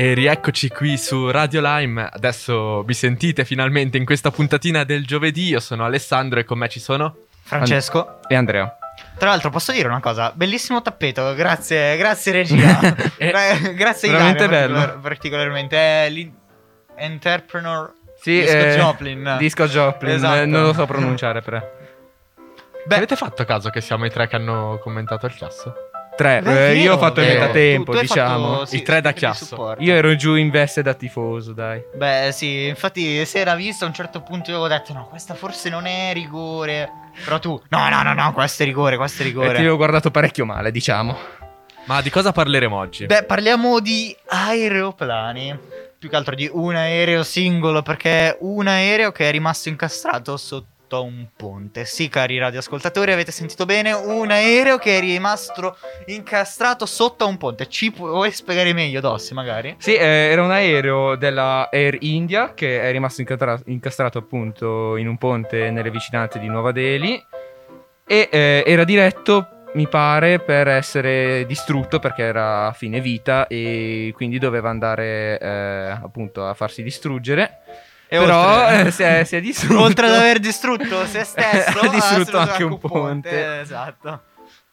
E 0.00 0.14
rieccoci 0.14 0.68
qui 0.70 0.96
su 0.96 1.30
Radio 1.30 1.60
Lime. 1.60 2.08
Adesso 2.10 2.82
vi 2.84 2.94
sentite 2.94 3.44
finalmente 3.44 3.98
in 3.98 4.06
questa 4.06 4.30
puntatina 4.30 4.82
del 4.82 5.04
giovedì. 5.04 5.48
Io 5.48 5.60
sono 5.60 5.84
Alessandro 5.84 6.40
e 6.40 6.44
con 6.44 6.56
me 6.56 6.70
ci 6.70 6.80
sono. 6.80 7.26
Francesco. 7.42 8.20
E 8.26 8.34
Andrea. 8.34 8.78
Tra 9.18 9.28
l'altro 9.28 9.50
posso 9.50 9.72
dire 9.72 9.88
una 9.88 10.00
cosa, 10.00 10.32
bellissimo 10.34 10.80
tappeto, 10.80 11.34
grazie, 11.34 11.98
grazie 11.98 12.32
regia. 12.32 12.78
Gra- 13.18 13.56
grazie 13.76 14.08
veramente 14.10 14.44
Ilaria, 14.44 14.48
bello. 14.68 14.74
particolar- 14.78 15.00
particolarmente. 15.02 15.76
È 15.76 16.08
l'entrepreneur 16.96 17.92
Sì, 18.22 18.40
Disco 18.40 18.56
eh, 18.56 18.76
Joplin. 18.76 19.34
Disco 19.38 19.66
Joplin, 19.66 20.14
Esatto. 20.14 20.40
eh, 20.40 20.46
non 20.46 20.62
lo 20.62 20.72
so 20.72 20.86
pronunciare 20.86 21.42
però. 21.42 21.60
Beh, 22.86 22.96
Avete 22.96 23.16
fatto 23.16 23.44
caso 23.44 23.68
che 23.68 23.82
siamo 23.82 24.06
i 24.06 24.10
tre 24.10 24.28
che 24.28 24.36
hanno 24.36 24.78
commentato 24.82 25.26
il 25.26 25.34
chiasso? 25.34 25.74
Tre, 26.20 26.42
Beh, 26.42 26.68
eh, 26.72 26.74
io 26.76 26.96
ho 26.96 26.98
fatto 26.98 27.20
il 27.20 27.26
vero. 27.28 27.40
metatempo, 27.40 27.84
Tu- 27.84 27.90
tu 27.92 27.96
hai 27.96 28.02
diciamo. 28.02 28.52
fatto, 28.52 28.64
sì, 28.66 28.76
I 28.76 28.82
tre 28.82 29.00
da 29.00 29.10
di 29.12 29.18
chiasso. 29.18 29.44
supporto. 29.46 29.82
Io 29.82 29.94
ero 29.94 30.14
giù 30.16 30.34
in 30.34 30.50
veste 30.50 30.82
da 30.82 30.92
tifoso, 30.92 31.54
dai. 31.54 31.82
Beh, 31.94 32.28
sì, 32.30 32.66
infatti 32.66 33.24
si 33.24 33.38
era 33.38 33.54
visto 33.54 33.84
a 33.84 33.88
un 33.88 33.94
certo 33.94 34.20
punto 34.20 34.50
io 34.50 34.58
avevo 34.58 34.68
detto 34.68 34.92
no, 34.92 35.06
questa 35.08 35.32
forse 35.32 35.70
non 35.70 35.86
è 35.86 36.10
rigore. 36.12 36.90
Però 37.24 37.38
tu, 37.38 37.58
no, 37.70 37.88
no, 37.88 38.02
no, 38.02 38.12
no, 38.12 38.32
questo 38.34 38.64
è 38.64 38.66
rigore, 38.66 38.98
questo 38.98 39.22
è 39.22 39.24
E 39.24 39.28
ti 39.30 39.34
rigore. 39.34 39.66
ho 39.66 39.76
guardato 39.76 40.10
parecchio 40.10 40.44
male, 40.44 40.70
diciamo. 40.70 41.16
Ma 41.84 42.02
di 42.02 42.10
cosa 42.10 42.32
parleremo 42.32 42.76
oggi? 42.76 43.06
Beh, 43.06 43.24
parliamo 43.24 43.80
di 43.80 44.14
aeroplani. 44.26 45.58
Più 45.98 46.08
che 46.10 46.16
altro 46.16 46.34
di 46.34 46.48
un 46.52 46.74
aereo 46.76 47.22
singolo, 47.22 47.80
perché 47.82 48.10
è 48.28 48.36
un 48.40 48.66
aereo 48.66 49.10
che 49.12 49.28
è 49.28 49.30
rimasto 49.32 49.68
incastrato 49.70 50.36
sotto 50.36 50.68
a 50.96 51.00
un 51.00 51.26
ponte. 51.36 51.84
Sì, 51.84 52.08
cari 52.08 52.38
radioascoltatori, 52.38 53.12
avete 53.12 53.32
sentito 53.32 53.64
bene? 53.64 53.92
Un 53.92 54.30
aereo 54.30 54.78
che 54.78 54.98
è 54.98 55.00
rimasto 55.00 55.76
incastrato 56.06 56.86
sotto 56.86 57.24
a 57.24 57.26
un 57.26 57.36
ponte. 57.36 57.68
Ci 57.68 57.90
puoi 57.90 58.30
spiegare 58.32 58.72
meglio, 58.72 59.00
Dossi, 59.00 59.34
magari? 59.34 59.74
Sì, 59.78 59.94
eh, 59.94 60.28
era 60.30 60.42
un 60.42 60.50
aereo 60.50 61.16
della 61.16 61.68
Air 61.70 61.96
India 62.00 62.54
che 62.54 62.82
è 62.82 62.90
rimasto 62.90 63.20
incatra- 63.20 63.60
incastrato 63.66 64.18
appunto 64.18 64.96
in 64.96 65.08
un 65.08 65.16
ponte 65.16 65.70
nelle 65.70 65.90
vicinanze 65.90 66.38
di 66.38 66.48
Nuova 66.48 66.72
Delhi 66.72 67.22
e 68.06 68.28
eh, 68.30 68.64
era 68.66 68.84
diretto, 68.84 69.48
mi 69.74 69.86
pare, 69.86 70.40
per 70.40 70.66
essere 70.66 71.46
distrutto 71.46 72.00
perché 72.00 72.22
era 72.22 72.66
a 72.66 72.72
fine 72.72 73.00
vita 73.00 73.46
e 73.46 74.12
quindi 74.16 74.38
doveva 74.38 74.68
andare 74.68 75.38
eh, 75.38 75.90
appunto 76.02 76.44
a 76.44 76.54
farsi 76.54 76.82
distruggere. 76.82 77.88
Però 78.18 78.60
oltre- 78.66 78.80
eh, 78.86 78.90
si, 78.90 79.02
è, 79.02 79.24
si 79.24 79.36
è 79.36 79.40
distrutto. 79.40 79.80
Oltre 79.82 80.06
ad 80.06 80.14
aver 80.14 80.38
distrutto 80.40 81.06
se 81.06 81.22
stesso, 81.24 81.78
Ha 81.80 81.88
distrutto 81.88 82.38
anche 82.38 82.62
un 82.64 82.72
un 82.72 82.78
ponte. 82.78 83.60
Esatto. 83.60 84.22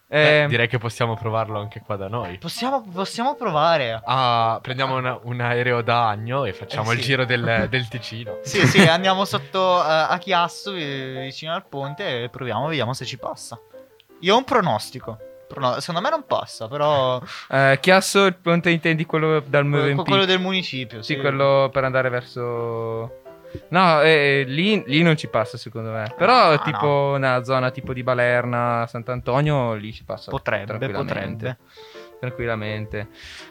Beh, 0.10 0.44
Eh, 0.44 0.48
direi 0.48 0.68
che 0.70 0.78
possiamo 0.78 1.16
provarlo 1.18 1.60
anche 1.60 1.82
qua 1.86 1.98
da 1.98 2.08
noi. 2.08 2.38
Possiamo, 2.38 2.82
possiamo 2.82 3.36
provare. 3.36 4.00
Ah, 4.06 4.58
prendiamo 4.62 4.96
una- 4.96 5.20
un 5.24 5.42
aereo 5.42 5.82
da 5.82 6.08
agno 6.08 6.46
e 6.46 6.54
facciamo 6.54 6.92
Eh, 6.92 6.94
il 6.96 7.00
sì. 7.02 7.06
giro 7.08 7.26
del, 7.26 7.68
del 7.70 7.88
Ticino. 7.90 8.38
Sì, 8.42 8.66
sì, 8.68 8.80
andiamo 8.82 9.26
sotto 9.26 9.84
eh, 9.84 9.86
a 9.88 10.18
Chiasso, 10.18 10.72
vi- 10.72 11.20
vicino 11.20 11.54
al 11.54 11.66
ponte, 11.68 12.24
e 12.24 12.30
proviamo, 12.30 12.68
vediamo 12.68 12.94
se 12.94 13.04
ci 13.06 13.18
passa. 13.18 13.60
Io 14.22 14.34
ho 14.34 14.38
un 14.38 14.46
pronostico. 14.46 15.18
Prono- 15.48 15.80
secondo 15.82 16.02
me 16.02 16.10
non 16.10 16.24
passa, 16.26 16.68
però. 16.70 17.22
eh, 17.50 17.78
Chiasso, 17.82 18.26
il 18.26 18.36
ponte 18.36 18.70
intendi 18.70 19.06
quello 19.06 19.42
dal 19.42 19.64
que- 19.70 19.94
MVP? 19.94 20.06
quello 20.08 20.26
del 20.26 20.40
municipio. 20.40 21.02
Sì, 21.02 21.16
Sì, 21.16 21.20
quello 21.20 21.70
per 21.72 21.84
andare 21.84 22.08
verso. 22.10 23.24
No, 23.70 24.02
eh, 24.02 24.44
lì, 24.48 24.84
lì 24.88 25.02
non 25.02 25.16
ci 25.18 25.28
passa 25.28 25.58
secondo 25.58 25.92
me. 25.92 26.14
Però 26.18 26.52
No, 26.52 26.62
tipo 26.62 27.14
una 27.16 27.44
zona 27.44 27.72
tipo 27.72 27.94
di 27.94 28.04
Balerna, 28.04 28.86
Sant'Antonio, 28.88 29.74
lì 29.74 29.92
ci 29.94 30.04
passa. 30.04 30.30
Potrebbe, 30.32 30.78
tranquillamente. 30.78 31.58
potrebbe. 31.58 31.58
Tranquillamente. 32.20 33.08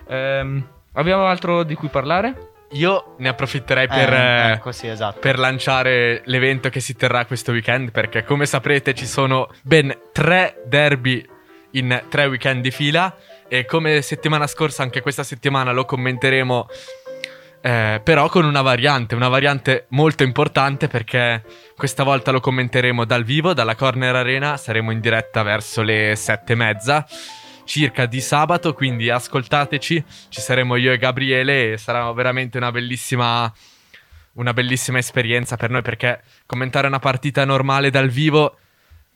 Ehm, 0.08 0.68
abbiamo 0.92 1.26
altro 1.26 1.62
di 1.62 1.74
cui 1.74 1.88
parlare? 1.88 2.52
Io 2.70 3.14
ne 3.18 3.28
approfitterei 3.28 3.84
Eh, 3.84 3.88
per, 3.88 4.12
eh, 4.12 4.50
ecco, 4.52 4.72
sì, 4.72 4.88
esatto. 4.88 5.20
per 5.20 5.38
lanciare 5.38 6.22
l'evento 6.24 6.68
che 6.68 6.80
si 6.80 6.96
terrà 6.96 7.24
questo 7.24 7.52
weekend 7.52 7.92
perché 7.92 8.24
come 8.24 8.44
saprete 8.44 8.92
ci 8.92 9.06
sono 9.06 9.48
ben 9.62 9.96
tre 10.12 10.62
derby 10.66 11.24
in 11.72 12.02
tre 12.08 12.26
weekend 12.26 12.62
di 12.62 12.72
fila 12.72 13.14
e 13.46 13.64
come 13.66 14.02
settimana 14.02 14.48
scorsa 14.48 14.82
anche 14.82 15.00
questa 15.00 15.22
settimana 15.22 15.70
lo 15.70 15.84
commenteremo 15.84 16.66
Eh, 17.66 18.00
però 18.00 18.28
con 18.28 18.44
una 18.44 18.62
variante, 18.62 19.16
una 19.16 19.26
variante 19.26 19.86
molto 19.88 20.22
importante 20.22 20.86
perché 20.86 21.42
questa 21.76 22.04
volta 22.04 22.30
lo 22.30 22.38
commenteremo 22.38 23.04
dal 23.04 23.24
vivo, 23.24 23.54
dalla 23.54 23.74
Corner 23.74 24.14
Arena, 24.14 24.56
saremo 24.56 24.92
in 24.92 25.00
diretta 25.00 25.42
verso 25.42 25.82
le 25.82 26.14
sette 26.14 26.52
e 26.52 26.54
mezza 26.54 27.04
circa 27.64 28.06
di 28.06 28.20
sabato, 28.20 28.72
quindi 28.72 29.10
ascoltateci, 29.10 30.04
ci 30.28 30.40
saremo 30.40 30.76
io 30.76 30.92
e 30.92 30.98
Gabriele 30.98 31.72
e 31.72 31.76
sarà 31.76 32.12
veramente 32.12 32.56
una 32.56 32.70
bellissima, 32.70 33.52
una 34.34 34.52
bellissima 34.52 34.98
esperienza 34.98 35.56
per 35.56 35.70
noi 35.70 35.82
perché 35.82 36.22
commentare 36.46 36.86
una 36.86 37.00
partita 37.00 37.44
normale 37.44 37.90
dal 37.90 38.10
vivo 38.10 38.58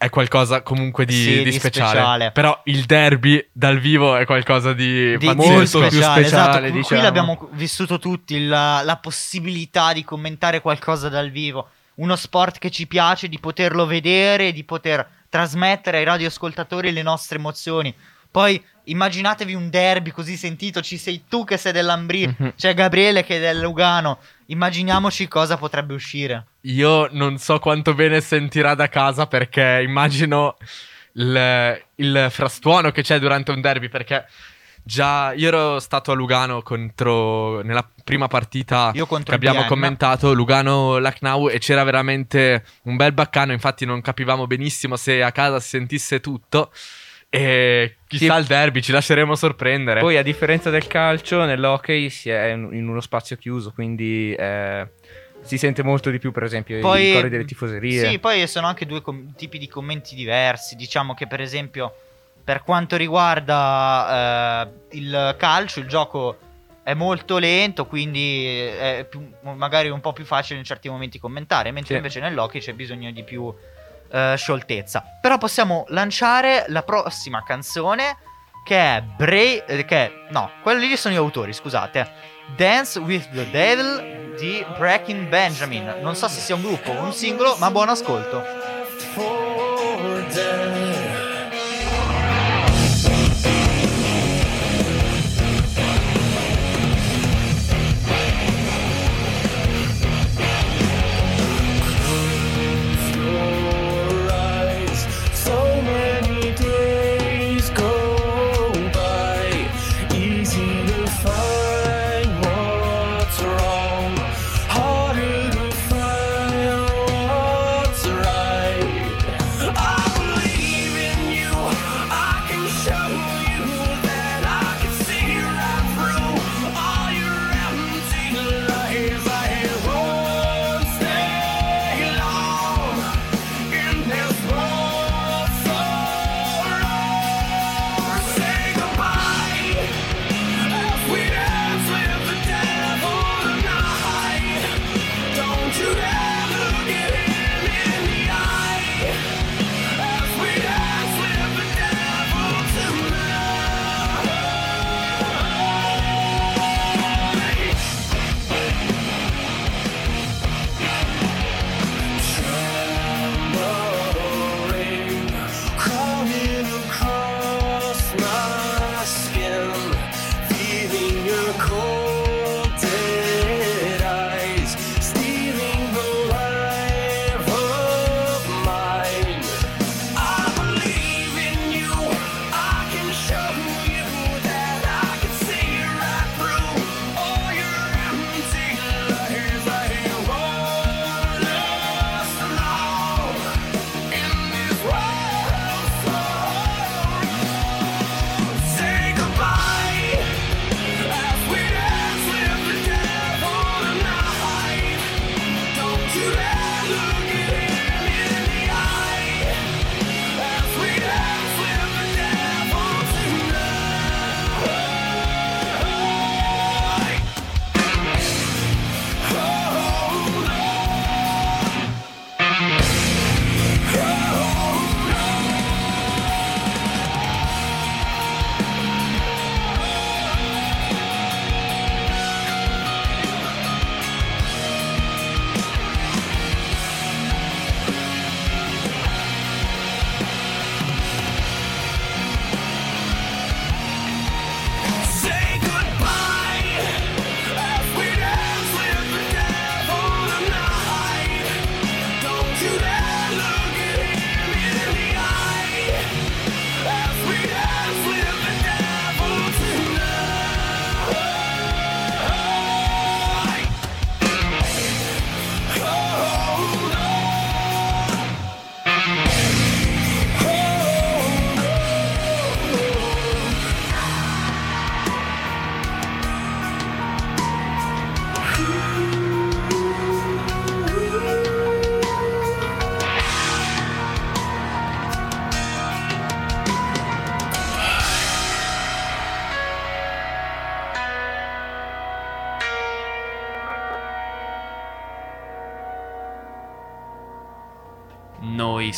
è 0.01 0.09
qualcosa 0.09 0.63
comunque 0.63 1.05
di, 1.05 1.13
Sì, 1.13 1.43
di 1.43 1.43
di 1.45 1.53
speciale. 1.53 1.91
speciale. 1.91 2.31
Però 2.31 2.59
il 2.65 2.85
derby 2.87 3.47
dal 3.53 3.79
vivo 3.79 4.17
è 4.17 4.25
qualcosa 4.25 4.73
di, 4.73 5.15
Di- 5.19 5.27
molto 5.35 5.81
più 5.81 5.91
speciale, 5.91 6.23
esatto. 6.25 6.59
Qui- 6.59 6.71
Qui 6.71 6.79
diciamo. 6.81 7.03
l'abbiamo 7.03 7.49
vissuto 7.53 7.99
tutti, 7.99 8.47
la, 8.47 8.81
la 8.83 8.97
possibilità 8.97 9.93
di 9.93 10.03
commentare 10.03 10.63
qualcosa 10.63 11.11
dal 11.11 11.29
vivo. 11.31 11.69
Uno 11.97 12.17
sport 12.17 12.59
che 12.59 12.71
ci 12.71 12.87
piace, 12.87 13.29
di 13.29 13.39
poterlo 13.39 13.85
vedere, 13.85 14.53
di 14.53 14.65
poter 14.65 15.07
trasmettere 15.29 15.99
ai 15.99 16.05
radioascoltatori 16.05 16.93
le 16.93 17.03
nostre 17.03 17.37
emozioni. 17.37 17.95
Poi 18.31 18.63
immaginatevi 18.91 19.55
un 19.55 19.71
derby 19.71 20.11
così 20.11 20.37
sentito, 20.37 20.81
ci 20.83 20.97
sei 20.99 21.25
tu 21.29 21.45
che 21.45 21.57
sei 21.57 21.73
dell'Ambrì, 21.73 22.27
Mhm. 22.27 22.53
c'è 22.57 22.75
Gabriele 22.75 23.25
che 23.25 23.37
è 23.37 23.41
del 23.41 23.61
Lugano. 23.61 24.19
Immaginiamoci 24.47 25.29
cosa 25.29 25.57
potrebbe 25.57 25.95
uscire. 25.95 26.47
Io 26.63 27.09
non 27.13 27.39
so 27.39 27.59
quanto 27.59 27.95
bene 27.95 28.21
sentirà 28.21 28.75
da 28.75 28.89
casa 28.89 29.27
perché 29.27 29.81
immagino 29.83 30.57
il, 31.13 31.83
il 31.97 32.27
frastuono 32.31 32.91
che 32.91 33.03
c'è 33.03 33.19
durante 33.19 33.51
un 33.51 33.61
derby 33.61 33.89
perché 33.89 34.27
già 34.83 35.33
io 35.35 35.49
ero 35.49 35.79
stato 35.79 36.11
a 36.11 36.15
Lugano 36.15 36.63
contro 36.63 37.61
nella 37.63 37.87
prima 38.03 38.29
partita 38.29 38.91
che 38.93 39.01
abbiamo 39.27 39.57
Vienna. 39.59 39.67
commentato 39.67 40.33
Lugano-Lacnau 40.33 41.49
e 41.51 41.59
c'era 41.59 41.85
veramente 41.85 42.65
un 42.85 42.97
bel 42.97 43.13
baccano 43.13 43.53
infatti 43.53 43.85
non 43.85 44.01
capivamo 44.01 44.47
benissimo 44.47 44.97
se 44.97 45.23
a 45.23 45.33
casa 45.33 45.61
si 45.61 45.69
sentisse 45.69 46.21
tutto 46.21 46.73
e 47.33 47.97
chissà 48.09 48.35
Sì. 48.35 48.41
il 48.41 48.47
derby 48.47 48.83
ci 48.83 48.91
lasceremo 48.91 49.37
sorprendere 49.37 50.01
Poi, 50.01 50.17
a 50.17 50.23
differenza 50.23 50.69
del 50.69 50.89
calcio, 50.89 51.45
nell'hockey 51.45 52.11
si 52.11 52.29
è 52.29 52.49
in 52.49 52.89
uno 52.89 53.01
spazio 53.01 53.37
chiuso, 53.37 53.71
quindi 53.73 54.35
eh, 54.35 54.87
si 55.43 55.57
sente 55.57 55.85
molto 55.85 56.11
di 56.11 56.19
più, 56.19 56.33
per 56.33 56.43
esempio, 56.43 56.81
Poi- 56.81 57.11
i 57.11 57.13
cori 57.15 57.29
delle 57.29 57.45
tifoserie. 57.45 58.09
Sì, 58.09 58.19
poi 58.19 58.47
sono 58.49 58.67
anche 58.67 58.85
due 58.85 59.01
com- 59.01 59.33
tipi 59.37 59.59
di 59.59 59.69
commenti 59.69 60.15
diversi. 60.17 60.75
Diciamo 60.75 61.15
che, 61.15 61.29
per 61.29 61.41
esempio, 61.41 61.95
per 62.43 62.63
quanto 62.65 62.97
riguarda 62.97 64.67
eh, 64.91 64.97
il 64.99 65.37
calcio, 65.39 65.79
il 65.81 65.87
gioco 65.87 66.37
è 66.83 66.95
molto 66.95 67.39
lento, 67.39 67.87
quindi 67.87 68.45
è 68.49 69.07
più- 69.09 69.33
magari 69.55 69.89
un 69.89 70.01
po' 70.01 70.13
più 70.13 70.25
facile 70.25 70.59
in 70.59 70.65
certi 70.65 70.89
momenti 70.89 71.21
commentare, 71.21 71.71
mentre 71.71 71.93
Sì. 71.93 71.97
invece 71.97 72.19
nell'hockey 72.21 72.61
c'è 72.61 72.73
bisogno 72.73 73.13
di 73.13 73.23
più 73.23 73.55
eh, 74.11 74.35
scioltezza. 74.37 75.19
Però 75.21 75.39
possiamo 75.39 75.85
lanciare 75.89 76.65
la 76.69 76.83
prossima 76.83 77.43
canzone 77.43 78.17
che 78.65 78.77
è 78.77 79.03
Bray 79.03 79.63
eh, 79.67 79.85
che 79.85 79.97
è, 79.97 80.13
no, 80.31 80.51
quelli 80.63 80.89
lì 80.89 80.97
sono 80.97 81.15
gli 81.15 81.19
autori, 81.19 81.53
scusate. 81.53 82.29
Dance 82.57 82.99
with 82.99 83.31
the 83.31 83.49
Devil 83.51 84.35
di 84.39 84.65
Breaking 84.77 85.29
Benjamin. 85.29 85.99
Non 86.01 86.17
so 86.17 86.29
se 86.29 86.41
sia 86.41 86.55
un 86.55 86.63
gruppo 86.63 86.91
o 86.91 87.03
un 87.03 87.13
singolo, 87.13 87.57
ma 87.59 87.71
buon 87.71 87.89
ascolto. 87.89 89.50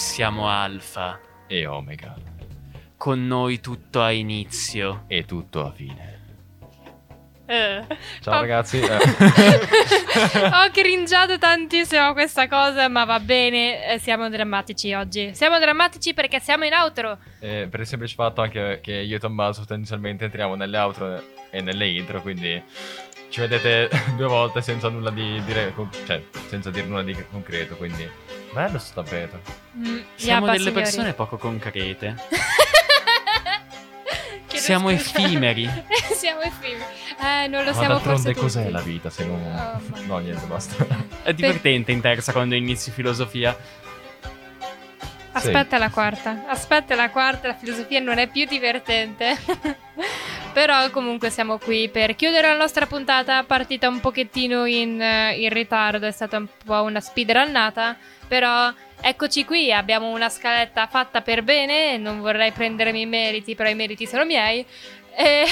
Siamo 0.03 0.49
Alfa. 0.49 1.21
E 1.47 1.65
Omega. 1.65 2.17
Con 2.97 3.27
noi 3.27 3.61
tutto 3.61 4.03
ha 4.03 4.11
inizio. 4.11 5.05
E 5.07 5.25
tutto 5.25 5.65
a 5.65 5.71
fine. 5.71 6.11
Eh. 7.47 7.85
Ciao 8.21 8.39
Ho- 8.39 8.41
ragazzi. 8.41 8.81
eh. 8.83 8.97
Ho 8.97 10.71
cringiato 10.73 11.39
tantissimo 11.39 12.03
a 12.03 12.13
questa 12.15 12.49
cosa, 12.49 12.89
ma 12.89 13.05
va 13.05 13.21
bene, 13.21 13.93
eh, 13.93 13.99
siamo 13.99 14.29
drammatici 14.29 14.93
oggi. 14.93 15.35
Siamo 15.35 15.59
drammatici 15.59 16.15
perché 16.15 16.41
siamo 16.41 16.65
in 16.65 16.73
outro. 16.73 17.19
Eh, 17.39 17.69
per 17.71 17.81
il 17.81 17.87
semplice 17.87 18.15
fatto 18.15 18.41
anche 18.41 18.81
che 18.83 18.93
io 18.93 19.17
e 19.17 19.21
Tommaso 19.21 19.65
tendenzialmente 19.65 20.25
entriamo 20.25 20.57
nelle 20.57 20.79
outro 20.79 21.23
e 21.51 21.61
nelle 21.61 21.89
intro, 21.89 22.21
quindi 22.23 22.61
ci 23.29 23.41
vedete 23.41 23.89
due 24.17 24.27
volte 24.27 24.63
senza 24.63 24.89
nulla 24.89 25.11
di 25.11 25.43
dire, 25.45 25.73
cioè 26.07 26.23
senza 26.49 26.71
dire 26.71 26.87
nulla 26.87 27.03
di 27.03 27.15
concreto, 27.31 27.77
quindi 27.77 28.09
bello 28.53 28.79
sto 28.79 29.03
tappeto. 29.03 29.41
Mm, 29.77 29.99
Siamo 30.15 30.47
delle 30.47 30.59
signori. 30.59 30.83
persone 30.83 31.13
poco 31.15 31.37
concrete. 31.37 32.17
Siamo 34.49 34.91
scusa. 34.91 35.19
effimeri. 35.19 35.69
siamo 36.15 36.41
effimeri. 36.43 36.85
Eh, 37.21 37.49
non 37.49 37.65
lo 37.65 37.71
Ma 37.71 37.77
siamo 37.77 37.95
d'altronde 37.95 38.35
forse 38.35 38.41
cos'è 38.41 38.71
la 38.71 38.81
vita 38.81 39.11
se 39.11 39.25
non... 39.25 39.41
Oh, 39.43 39.81
no, 40.07 40.19
niente, 40.19 40.47
basta. 40.47 40.87
È 41.23 41.33
divertente 41.33 41.91
in 41.91 42.01
terza 42.01 42.33
quando 42.33 42.55
inizi 42.55 42.91
filosofia. 42.91 43.57
Aspetta 45.35 45.79
la 45.79 45.89
quarta, 45.89 46.45
aspetta 46.47 46.95
la 46.95 47.09
quarta, 47.11 47.49
la 47.49 47.55
filosofia 47.55 48.01
non 48.01 48.19
è 48.19 48.29
più 48.29 48.45
divertente. 48.45 49.39
Però 50.53 50.91
comunque 50.91 51.31
siamo 51.31 51.57
qui 51.57 51.89
per 51.89 52.15
chiudere 52.15 52.49
la 52.49 52.57
nostra 52.57 52.87
puntata, 52.87 53.43
partita 53.43 53.89
un 53.89 54.01
pochettino 54.01 54.67
in, 54.67 55.01
eh, 55.01 55.35
in 55.39 55.49
ritardo, 55.49 56.07
è 56.07 56.11
stata 56.11 56.37
un 56.37 56.47
po' 56.63 56.83
una 56.83 57.01
speedrunnata, 57.01 57.97
però 58.29 58.71
eccoci 59.01 59.47
qui, 59.47 59.73
abbiamo 59.73 60.11
una 60.11 60.29
scaletta 60.29 60.87
fatta 60.89 61.23
per 61.23 61.43
bene, 61.43 61.97
non 61.97 62.21
vorrei 62.21 62.53
prendermi 62.53 63.01
i 63.01 63.07
meriti, 63.07 63.55
però 63.55 63.71
i 63.71 63.75
meriti 63.75 64.07
sono 64.07 64.27
miei. 64.27 64.65
E 65.15 65.45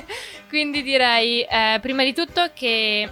quindi 0.48 0.82
direi 0.82 1.42
eh, 1.42 1.78
prima 1.82 2.02
di 2.02 2.14
tutto 2.14 2.50
che 2.54 3.06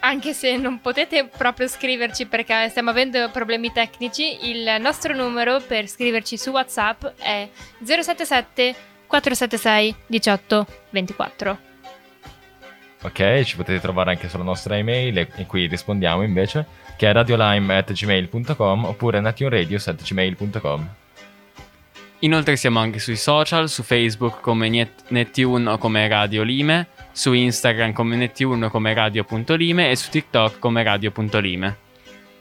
anche 0.00 0.34
se 0.34 0.56
non 0.56 0.80
potete 0.80 1.24
proprio 1.24 1.68
scriverci 1.68 2.26
perché 2.26 2.68
stiamo 2.68 2.90
avendo 2.90 3.30
problemi 3.30 3.72
tecnici, 3.72 4.50
il 4.50 4.76
nostro 4.78 5.14
numero 5.14 5.60
per 5.60 5.88
scriverci 5.88 6.36
su 6.36 6.50
WhatsApp 6.50 7.04
è 7.18 7.48
077 7.82 8.92
476 9.18 9.94
18 10.08 10.66
24. 10.90 11.58
Ok, 13.02 13.42
ci 13.42 13.56
potete 13.56 13.78
trovare 13.78 14.10
anche 14.10 14.28
sulla 14.28 14.42
nostra 14.42 14.76
email 14.76 15.16
e- 15.18 15.28
in 15.36 15.46
cui 15.46 15.66
rispondiamo 15.66 16.22
invece, 16.22 16.66
che 16.96 17.08
è 17.08 17.12
radiolime.gmail.com 17.12 18.84
oppure 18.84 19.20
nationradios.gmail.com. 19.20 20.88
Inoltre 22.20 22.56
siamo 22.56 22.80
anche 22.80 22.98
sui 22.98 23.16
social, 23.16 23.68
su 23.68 23.82
Facebook 23.84 24.40
come 24.40 24.68
Net- 24.68 25.04
Nettune 25.08 25.70
o 25.70 25.78
come 25.78 26.08
Radio 26.08 26.42
Lime, 26.42 26.88
su 27.12 27.32
Instagram 27.34 27.92
come 27.92 28.16
Nettune 28.16 28.64
o 28.66 28.70
come 28.70 28.94
Radio.lime 28.94 29.90
e 29.90 29.96
su 29.96 30.10
TikTok 30.10 30.58
come 30.58 30.82
Radio.lime. 30.82 31.76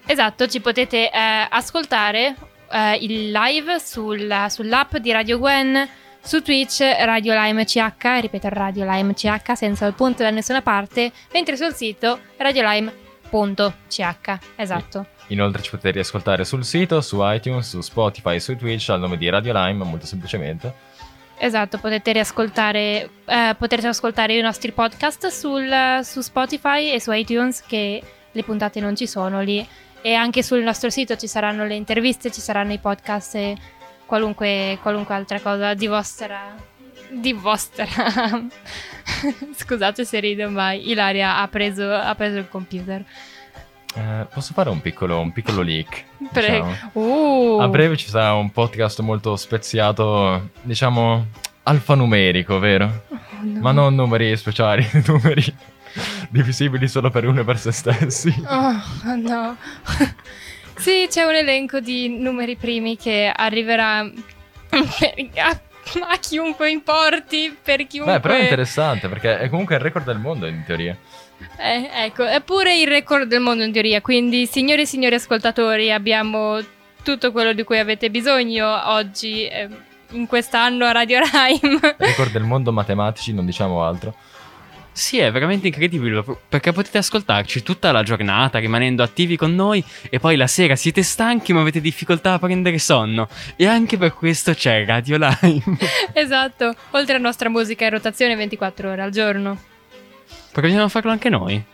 Esatto, 0.08 0.48
ci 0.48 0.60
potete 0.60 1.12
eh, 1.12 1.48
ascoltare 1.50 2.36
eh, 2.72 2.96
il 3.02 3.32
live 3.32 3.80
sul- 3.80 4.46
sull'app 4.50 4.96
di 4.98 5.12
Radio 5.12 5.38
Gwen, 5.38 5.88
su 6.24 6.42
Twitch 6.42 6.80
Radio 6.80 7.40
Lime 7.40 7.66
CH, 7.66 8.20
ripeto 8.22 8.48
Radio 8.50 8.90
Lime 8.90 9.14
CH 9.14 9.54
senza 9.56 9.86
il 9.86 9.94
punto 9.94 10.24
da 10.24 10.30
nessuna 10.30 10.62
parte, 10.62 11.12
mentre 11.34 11.58
sul 11.58 11.74
sito 11.74 12.20
radiolime.ch. 12.38 14.38
Esatto. 14.56 15.06
Inoltre 15.28 15.62
ci 15.62 15.70
potete 15.70 15.92
riascoltare 15.92 16.46
sul 16.46 16.64
sito, 16.64 17.02
su 17.02 17.20
iTunes, 17.22 17.68
su 17.68 17.82
Spotify 17.82 18.36
e 18.36 18.40
su 18.40 18.56
Twitch 18.56 18.90
al 18.90 19.00
nome 19.00 19.18
di 19.18 19.30
Radio 19.30 19.54
Lime, 19.54 19.84
molto 19.84 20.06
semplicemente. 20.06 20.92
Esatto, 21.38 21.78
potete 21.78 22.14
riascoltare, 22.14 23.10
eh, 23.26 23.56
potrete 23.58 23.88
ascoltare 23.88 24.38
i 24.38 24.42
nostri 24.42 24.72
podcast 24.72 25.28
sul- 25.28 26.00
su 26.04 26.22
Spotify 26.22 26.92
e 26.92 27.02
su 27.02 27.12
iTunes 27.12 27.64
che 27.66 28.02
le 28.32 28.44
puntate 28.44 28.80
non 28.80 28.96
ci 28.96 29.08
sono 29.08 29.42
lì 29.42 29.66
e 30.02 30.14
anche 30.14 30.42
sul 30.42 30.62
nostro 30.62 30.90
sito 30.90 31.18
ci 31.18 31.28
saranno 31.28 31.66
le 31.66 31.76
interviste, 31.76 32.32
ci 32.32 32.40
saranno 32.40 32.74
i 32.74 32.78
podcast 32.78 33.36
e 33.36 33.56
qualunque, 34.13 34.78
qualunque 34.80 35.15
altra 35.15 35.39
cosa 35.39 35.73
di 35.73 35.88
vostra... 35.88 36.54
di 37.10 37.34
vostra... 37.34 37.88
Scusate 39.58 40.06
se 40.06 40.19
rido 40.19 40.52
ma 40.52 40.73
Ilaria 40.73 41.38
ha 41.39 41.47
preso, 41.47 41.91
ha 41.91 42.13
preso 42.13 42.38
il 42.38 42.47
computer. 42.47 43.04
Eh, 43.95 44.28
posso 44.32 44.54
fare 44.54 44.69
un 44.69 44.82
piccolo, 44.82 45.19
un 45.19 45.32
piccolo 45.32 45.63
leak? 45.63 46.04
Prego. 46.32 46.67
diciamo? 46.67 46.91
Uh. 46.93 47.60
A 47.60 47.67
breve 47.69 47.97
ci 47.97 48.08
sarà 48.08 48.34
un 48.34 48.52
podcast 48.52 48.99
molto 48.99 49.36
speziato, 49.36 50.49
diciamo, 50.62 51.26
alfanumerico, 51.63 52.60
vero? 52.60 53.06
Oh, 53.08 53.17
no. 53.41 53.60
Ma 53.62 53.71
non 53.71 53.95
numeri 53.95 54.38
speciali, 54.38 54.88
numeri 55.08 55.56
divisibili 56.30 56.88
solo 56.88 57.10
per 57.10 57.26
uno 57.26 57.41
e 57.41 57.43
per 57.43 57.58
se 57.58 57.71
stessi. 57.71 58.32
Oh, 58.47 59.15
no. 59.15 59.58
Sì, 60.84 61.08
c'è 61.10 61.24
un 61.24 61.34
elenco 61.34 61.80
di 61.80 62.10
numeri 62.10 62.58
primi 62.58 62.98
che 62.98 63.32
arriverà 63.34 64.00
a 64.02 66.19
chiunque 66.19 66.69
importi, 66.69 67.58
per 67.63 67.88
chiunque... 67.88 68.15
Beh, 68.15 68.19
però 68.19 68.34
è 68.34 68.41
interessante 68.41 69.08
perché 69.08 69.39
è 69.39 69.48
comunque 69.48 69.76
il 69.76 69.82
record 69.82 70.06
del 70.06 70.17
mondo 70.17 70.46
in 70.46 70.62
teoria. 70.65 70.98
Eh, 71.58 71.89
ecco, 71.93 72.26
è 72.26 72.41
pure 72.41 72.78
il 72.78 72.88
record 72.88 73.30
del 73.30 73.39
mondo 73.39 73.63
in 73.63 73.72
teoria, 73.72 74.02
quindi 74.02 74.46
signori 74.46 74.82
e 74.82 74.86
signori 74.86 75.15
ascoltatori, 75.15 75.89
abbiamo 75.89 76.60
tutto 77.02 77.32
quello 77.32 77.54
di 77.54 77.63
cui 77.63 77.80
avete 77.80 78.10
bisogno 78.10 78.67
oggi, 78.91 79.48
eh, 79.48 79.69
in 80.12 80.28
quest'anno 80.28 80.84
a 80.84 80.91
Radio 80.91 81.19
Rime. 81.19 81.96
Record 81.98 82.32
del 82.32 82.43
mondo 82.43 82.74
matematici, 82.74 83.34
non 83.34 83.46
diciamo 83.46 83.86
altro. 83.86 84.13
Sì, 84.94 85.18
è 85.18 85.32
veramente 85.32 85.68
incredibile 85.68 86.24
perché 86.48 86.72
potete 86.72 87.00
ascoltarci 87.00 87.64
tutta 87.64 87.92
la 87.92 88.04
giornata 88.04 88.60
rimanendo 88.60 89.02
attivi 89.02 89.36
con 89.36 89.56
noi 89.56 89.84
e 90.10 90.20
poi 90.20 90.36
la 90.36 90.46
sera 90.46 90.76
siete 90.76 91.02
stanchi 91.02 91.52
ma 91.52 91.62
avete 91.62 91.82
difficoltà 91.82 92.34
a 92.34 92.40
prendere 92.40 92.78
sonno 92.78 93.28
e 93.56 93.66
anche 93.66 93.98
per 93.98 94.14
questo 94.14 94.54
c'è 94.54 94.86
Radio 94.86 95.18
Lime. 95.18 95.78
esatto, 96.14 96.76
oltre 96.92 97.16
a 97.16 97.20
nostra 97.20 97.50
musica 97.50 97.86
in 97.86 97.92
rotazione 97.92 98.36
24 98.36 98.92
ore 98.92 99.02
al 99.02 99.12
giorno. 99.12 99.60
Proviamo 100.52 100.84
a 100.84 100.90
farlo 100.90 101.12
anche 101.12 101.30
noi. 101.30 101.73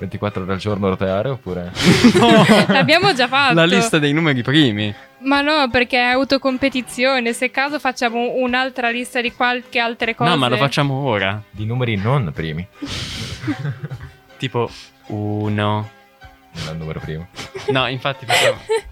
24 0.00 0.42
ore 0.42 0.52
al 0.54 0.58
giorno 0.58 0.88
roteare 0.88 1.28
oppure... 1.28 1.70
L'abbiamo 2.68 3.12
già 3.12 3.28
fatto. 3.28 3.54
La 3.54 3.66
lista 3.66 3.98
dei 3.98 4.14
numeri 4.14 4.42
primi. 4.42 4.92
Ma 5.18 5.42
no, 5.42 5.68
perché 5.70 5.98
è 5.98 6.12
autocompetizione. 6.12 7.34
Se 7.34 7.50
caso 7.50 7.78
facciamo 7.78 8.32
un'altra 8.36 8.88
lista 8.88 9.20
di 9.20 9.30
qualche 9.32 9.78
altre 9.78 10.14
cose. 10.14 10.30
No, 10.30 10.36
ma 10.36 10.48
lo 10.48 10.56
facciamo 10.56 10.94
ora. 10.94 11.42
Di 11.50 11.66
numeri 11.66 11.96
non 11.96 12.32
primi. 12.34 12.66
Tipo 14.38 14.70
uno. 15.08 15.90
Non 16.52 16.66
è 16.66 16.70
un 16.70 16.78
numero 16.78 17.00
primo. 17.00 17.28
No, 17.68 17.86
infatti 17.86 18.24
facciamo... 18.24 18.58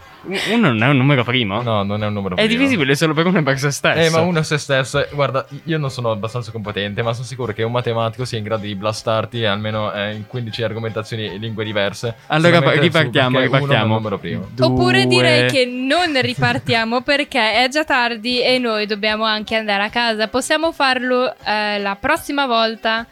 Uno 0.50 0.68
non 0.68 0.82
è 0.82 0.88
un 0.88 0.96
numero 0.96 1.22
primo? 1.24 1.62
No, 1.62 1.82
non 1.84 2.02
è 2.02 2.06
un 2.06 2.12
numero 2.12 2.34
È 2.36 2.44
primo. 2.44 2.58
divisibile 2.58 2.94
solo 2.96 3.14
per 3.14 3.26
uno 3.26 3.38
e 3.38 3.42
per 3.42 3.58
se 3.58 3.70
stesso. 3.70 3.98
Eh, 4.00 4.10
ma 4.10 4.20
uno 4.20 4.40
a 4.40 4.42
se 4.42 4.58
stesso. 4.58 4.98
eh, 4.98 5.08
Guarda, 5.12 5.46
io 5.64 5.78
non 5.78 5.90
sono 5.90 6.10
abbastanza 6.10 6.50
competente, 6.50 7.02
ma 7.02 7.12
sono 7.12 7.24
sicuro 7.26 7.52
che 7.52 7.62
un 7.62 7.72
matematico 7.72 8.24
sia 8.24 8.38
in 8.38 8.44
grado 8.44 8.62
di 8.62 8.74
blastarti 8.74 9.44
almeno 9.44 9.92
eh, 9.92 10.12
in 10.14 10.26
15 10.26 10.62
argomentazioni 10.62 11.26
in 11.34 11.40
lingue 11.40 11.64
diverse. 11.64 12.14
Allora, 12.26 12.56
Solamente 12.56 12.80
ripartiamo, 12.82 13.38
è 13.38 13.42
ripartiamo. 13.42 13.84
un 13.84 13.90
numero 13.90 14.18
primo. 14.18 14.48
Oppure 14.60 15.02
Due. 15.04 15.08
direi 15.08 15.50
che 15.50 15.64
non 15.66 16.20
ripartiamo 16.20 17.00
perché 17.02 17.64
è 17.64 17.68
già 17.68 17.84
tardi 17.84 18.42
e 18.42 18.58
noi 18.58 18.86
dobbiamo 18.86 19.24
anche 19.24 19.54
andare 19.56 19.84
a 19.84 19.90
casa. 19.90 20.28
Possiamo 20.28 20.72
farlo 20.72 21.32
eh, 21.44 21.78
la 21.78 21.96
prossima 21.98 22.46
volta 22.46 23.06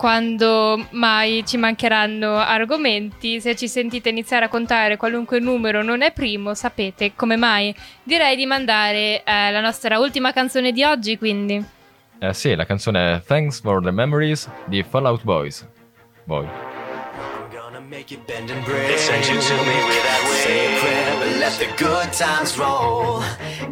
quando 0.00 0.86
mai 0.92 1.44
ci 1.44 1.58
mancheranno 1.58 2.38
argomenti. 2.38 3.38
Se 3.38 3.54
ci 3.54 3.68
sentite 3.68 4.08
iniziare 4.08 4.46
a 4.46 4.48
contare 4.48 4.96
qualunque 4.96 5.40
numero 5.40 5.82
non 5.82 6.00
è 6.00 6.10
primo, 6.10 6.54
sapete 6.54 7.12
come 7.14 7.36
mai. 7.36 7.74
Direi 8.02 8.34
di 8.34 8.46
mandare 8.46 9.22
eh, 9.22 9.50
la 9.50 9.60
nostra 9.60 9.98
ultima 9.98 10.32
canzone 10.32 10.72
di 10.72 10.82
oggi, 10.84 11.18
quindi. 11.18 11.62
Eh 12.18 12.32
sì, 12.32 12.54
la 12.54 12.64
canzone 12.64 13.16
è 13.16 13.22
Thanks 13.22 13.60
for 13.60 13.82
the 13.82 13.90
Memories 13.90 14.48
di 14.64 14.82
Fallout 14.82 15.22
Boys. 15.22 15.68
Boy. 16.24 16.48
They 17.90 18.96
sent 18.96 19.28
you 19.28 19.38
to 19.38 19.54
me 19.54 19.76
with 19.84 20.02
that 20.02 20.22
way. 20.24 20.40
Say 20.44 20.64
a 20.64 20.80
prayer, 20.80 21.18
but 21.18 21.40
let 21.40 21.58
the 21.58 21.68
good 21.76 22.10
times 22.14 22.56
roll. 22.56 23.22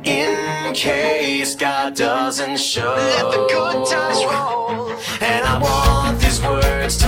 In 0.04 0.74
case 0.74 1.54
God 1.54 1.94
doesn't 1.94 2.58
show. 2.58 2.94
Let 2.94 3.30
the 3.30 3.46
good 3.48 3.86
times 3.86 4.24
roll. 4.24 4.90
And 5.22 5.44
I 5.46 5.58
these 5.60 5.97
words 6.42 6.96
to 6.96 7.07